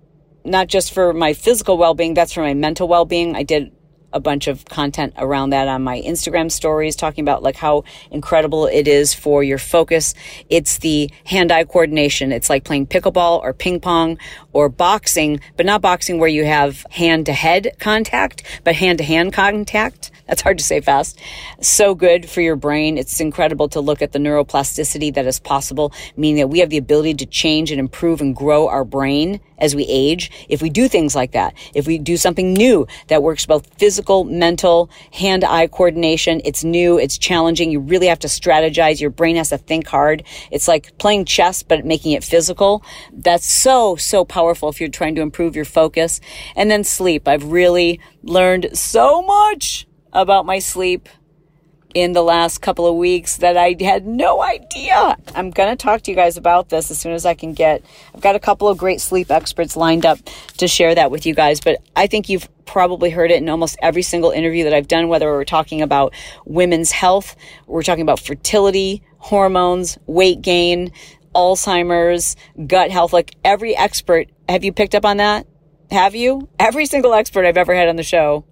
not 0.46 0.68
just 0.68 0.94
for 0.94 1.14
my 1.14 1.34
physical 1.34 1.78
well-being, 1.78 2.14
that's 2.14 2.34
for 2.34 2.42
my 2.42 2.54
mental 2.54 2.88
well-being. 2.88 3.36
I 3.36 3.44
did 3.44 3.72
a 4.14 4.20
bunch 4.20 4.48
of 4.48 4.64
content 4.66 5.14
around 5.18 5.50
that 5.50 5.68
on 5.68 5.84
my 5.84 6.02
Instagram 6.02 6.52
stories, 6.52 6.96
talking 6.96 7.24
about 7.24 7.44
like 7.44 7.56
how 7.56 7.84
incredible 8.12 8.68
it 8.68 8.88
is 8.88 9.14
for 9.14 9.44
your 9.44 9.58
focus. 9.58 10.14
It's 10.50 10.78
the 10.78 11.12
hand 11.26 11.52
eye 11.52 11.66
coordination. 11.66 12.32
It's 12.32 12.50
like 12.50 12.64
playing 12.64 12.88
pickleball 12.88 13.42
or 13.42 13.54
ping 13.54 13.80
pong 13.80 14.18
or 14.54 14.70
boxing, 14.70 15.40
but 15.58 15.66
not 15.66 15.82
boxing 15.82 16.20
where 16.20 16.30
you 16.30 16.46
have 16.46 16.86
hand 16.92 17.26
to 17.26 17.34
head 17.34 17.72
contact, 17.80 18.44
but 18.64 18.76
hand 18.76 19.00
to 19.00 19.04
hand 19.04 19.34
contact. 19.34 20.12
That's 20.28 20.42
hard 20.42 20.58
to 20.58 20.64
say 20.64 20.80
fast. 20.80 21.20
So 21.60 21.96
good 21.96 22.30
for 22.30 22.42
your 22.42 22.56
brain. 22.56 22.98
It's 22.98 23.20
incredible 23.20 23.68
to 23.70 23.82
look 23.82 24.02
at 24.02 24.14
the 24.14 24.20
neuroplasticity 24.20 25.14
that 25.16 25.26
is 25.26 25.40
possible, 25.40 25.92
meaning 26.16 26.38
that 26.38 26.48
we 26.48 26.60
have 26.60 26.70
the 26.70 26.78
ability 26.78 27.16
to 27.16 27.26
change 27.26 27.72
and 27.72 27.80
improve 27.80 28.22
and 28.22 28.36
grow 28.36 28.68
our 28.68 28.86
brain 28.86 29.40
as 29.64 29.76
we 29.76 29.86
age. 29.88 30.30
If 30.50 30.62
we 30.62 30.70
do 30.70 30.88
things 30.88 31.16
like 31.16 31.32
that, 31.32 31.56
if 31.74 31.88
we 31.88 31.98
do 31.98 32.18
something 32.18 32.54
new 32.54 32.86
that 33.08 33.24
works 33.24 33.46
both 33.46 33.74
physical, 33.80 34.26
mental, 34.26 34.90
hand 35.14 35.46
eye 35.46 35.68
coordination, 35.68 36.42
it's 36.44 36.64
new, 36.66 37.00
it's 37.00 37.18
challenging. 37.18 37.72
You 37.72 37.80
really 37.80 38.08
have 38.08 38.20
to 38.20 38.28
strategize. 38.28 39.00
Your 39.00 39.10
brain 39.10 39.38
has 39.38 39.50
to 39.50 39.58
think 39.58 39.88
hard. 39.88 40.24
It's 40.52 40.68
like 40.68 40.98
playing 40.98 41.26
chess, 41.26 41.64
but 41.64 41.86
making 41.86 42.12
it 42.12 42.24
physical. 42.24 42.84
That's 43.14 43.52
so, 43.52 43.96
so 43.96 44.26
powerful 44.26 44.68
if 44.68 44.82
you're 44.82 44.90
trying 44.90 45.16
to 45.16 45.22
improve 45.22 45.56
your 45.56 45.66
focus. 45.66 46.20
And 46.58 46.70
then 46.70 46.84
sleep. 46.84 47.28
I've 47.28 47.46
really 47.46 48.02
learned 48.22 48.78
so 48.78 49.22
much 49.22 49.88
about 50.12 50.46
my 50.46 50.60
sleep 50.60 51.08
in 51.94 52.14
the 52.14 52.24
last 52.24 52.62
couple 52.62 52.88
of 52.88 52.96
weeks 52.96 53.38
that 53.38 53.56
I 53.58 53.76
had 53.80 54.06
no 54.06 54.42
idea. 54.42 55.16
I'm 55.36 55.52
going 55.52 55.70
to 55.70 55.76
talk 55.76 56.02
to 56.04 56.12
you 56.12 56.16
guys 56.16 56.38
about 56.38 56.70
this 56.70 56.90
as 56.90 57.00
soon 57.00 57.14
as 57.14 57.26
I 57.26 57.34
can 57.34 57.54
get. 57.54 57.84
I've 58.14 58.22
got 58.22 58.36
a 58.36 58.40
couple 58.40 58.68
of 58.68 58.78
great 58.78 59.02
sleep 59.02 59.30
experts 59.30 59.76
lined 59.76 60.06
up 60.06 60.20
to 60.58 60.68
share 60.68 60.96
that 60.96 61.12
with 61.12 61.26
you 61.26 61.36
guys, 61.36 61.62
but 61.62 61.82
I 61.96 62.08
think 62.08 62.30
you've 62.30 62.48
probably 62.66 63.10
heard 63.10 63.32
it 63.32 63.42
in 63.42 63.50
almost 63.50 63.78
every 63.82 64.02
single 64.02 64.32
interview 64.32 64.64
that 64.64 64.74
I've 64.74 64.88
done, 64.88 65.08
whether 65.08 65.30
we're 65.30 65.46
talking 65.46 65.82
about 65.82 66.14
women's 66.46 66.92
health, 66.92 67.36
we're 67.68 67.84
talking 67.84 68.02
about 68.02 68.20
fertility, 68.20 69.04
hormones, 69.18 69.98
weight 70.08 70.42
gain, 70.42 70.92
Alzheimer's, 71.36 72.36
gut 72.68 72.92
health, 72.92 73.14
like 73.14 73.36
every 73.44 73.76
expert. 73.76 74.30
Have 74.50 74.64
you 74.64 74.74
picked 74.74 74.96
up 74.96 75.06
on 75.06 75.18
that? 75.18 75.48
Have 75.92 76.16
you? 76.16 76.50
Every 76.60 76.86
single 76.86 77.14
expert 77.14 77.46
I've 77.46 77.58
ever 77.58 77.76
had 77.76 77.88
on 77.88 77.98
the 77.98 78.04
show 78.04 78.46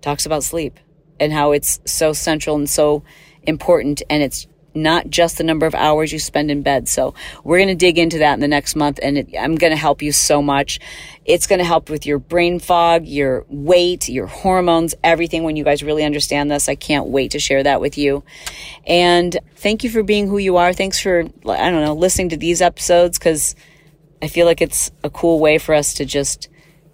talks 0.00 0.26
about 0.26 0.44
sleep 0.44 0.78
and 1.20 1.32
how 1.32 1.52
it's 1.52 1.80
so 1.84 2.12
central 2.12 2.56
and 2.56 2.68
so 2.68 3.04
important. 3.46 4.02
And 4.10 4.22
it's 4.22 4.46
not 4.74 5.08
just 5.08 5.38
the 5.38 5.44
number 5.44 5.66
of 5.66 5.74
hours 5.74 6.12
you 6.12 6.18
spend 6.18 6.50
in 6.50 6.62
bed. 6.62 6.88
So 6.88 7.14
we're 7.44 7.58
going 7.58 7.68
to 7.68 7.74
dig 7.74 7.98
into 7.98 8.18
that 8.18 8.34
in 8.34 8.40
the 8.40 8.48
next 8.48 8.74
month 8.74 8.98
and 9.02 9.18
it, 9.18 9.28
I'm 9.38 9.54
going 9.54 9.70
to 9.70 9.76
help 9.76 10.02
you 10.02 10.12
so 10.12 10.42
much. 10.42 10.80
It's 11.24 11.46
going 11.46 11.60
to 11.60 11.64
help 11.64 11.88
with 11.88 12.06
your 12.06 12.18
brain 12.18 12.58
fog, 12.58 13.06
your 13.06 13.46
weight, 13.48 14.08
your 14.08 14.26
hormones, 14.26 14.94
everything 15.04 15.44
when 15.44 15.56
you 15.56 15.64
guys 15.64 15.82
really 15.82 16.04
understand 16.04 16.50
this. 16.50 16.68
I 16.68 16.74
can't 16.74 17.06
wait 17.06 17.30
to 17.32 17.38
share 17.38 17.62
that 17.62 17.80
with 17.80 17.96
you. 17.96 18.24
And 18.86 19.38
thank 19.56 19.84
you 19.84 19.90
for 19.90 20.02
being 20.02 20.26
who 20.26 20.38
you 20.38 20.56
are. 20.56 20.72
Thanks 20.72 20.98
for, 20.98 21.20
I 21.20 21.70
don't 21.70 21.84
know, 21.84 21.94
listening 21.94 22.30
to 22.30 22.36
these 22.36 22.60
episodes 22.60 23.18
because 23.18 23.54
I 24.20 24.28
feel 24.28 24.46
like 24.46 24.60
it's 24.60 24.90
a 25.02 25.10
cool 25.10 25.38
way 25.38 25.58
for 25.58 25.74
us 25.74 25.94
to 25.94 26.04
just 26.04 26.48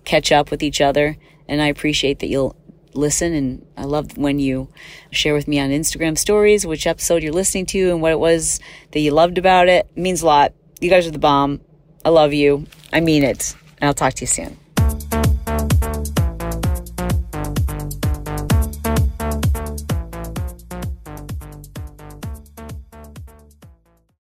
catch 0.05 0.33
up 0.33 0.51
with 0.51 0.63
each 0.63 0.81
other. 0.81 1.17
And 1.49 1.61
I 1.61 1.67
appreciate 1.67 2.21
that 2.21 2.29
you'll 2.29 2.55
listen. 2.95 3.33
And 3.33 3.67
I 3.77 3.85
love 3.85 4.17
when 4.17 4.39
you 4.39 4.69
share 5.11 5.35
with 5.35 5.49
me 5.49 5.59
on 5.59 5.71
Instagram 5.71 6.17
stories 6.19 6.67
which 6.67 6.87
episode 6.87 7.23
you're 7.23 7.33
listening 7.33 7.67
to 7.67 7.91
and 7.91 8.01
what 8.03 8.13
it 8.13 8.21
was 8.21 8.61
that 8.93 9.01
you 9.01 9.11
loved 9.13 9.39
about 9.39 9.69
it. 9.69 9.87
it 9.95 10.01
means 10.01 10.23
a 10.23 10.27
lot. 10.27 10.53
You 10.81 10.91
guys 10.91 11.07
are 11.07 11.11
the 11.11 11.19
bomb. 11.19 11.61
I 12.05 12.09
love 12.09 12.33
you. 12.33 12.67
I 12.93 13.01
mean 13.01 13.23
it. 13.23 13.55
And 13.81 13.89
I'll 13.89 13.95
talk 13.95 14.15
to 14.15 14.23
you 14.23 14.27
soon. 14.27 14.57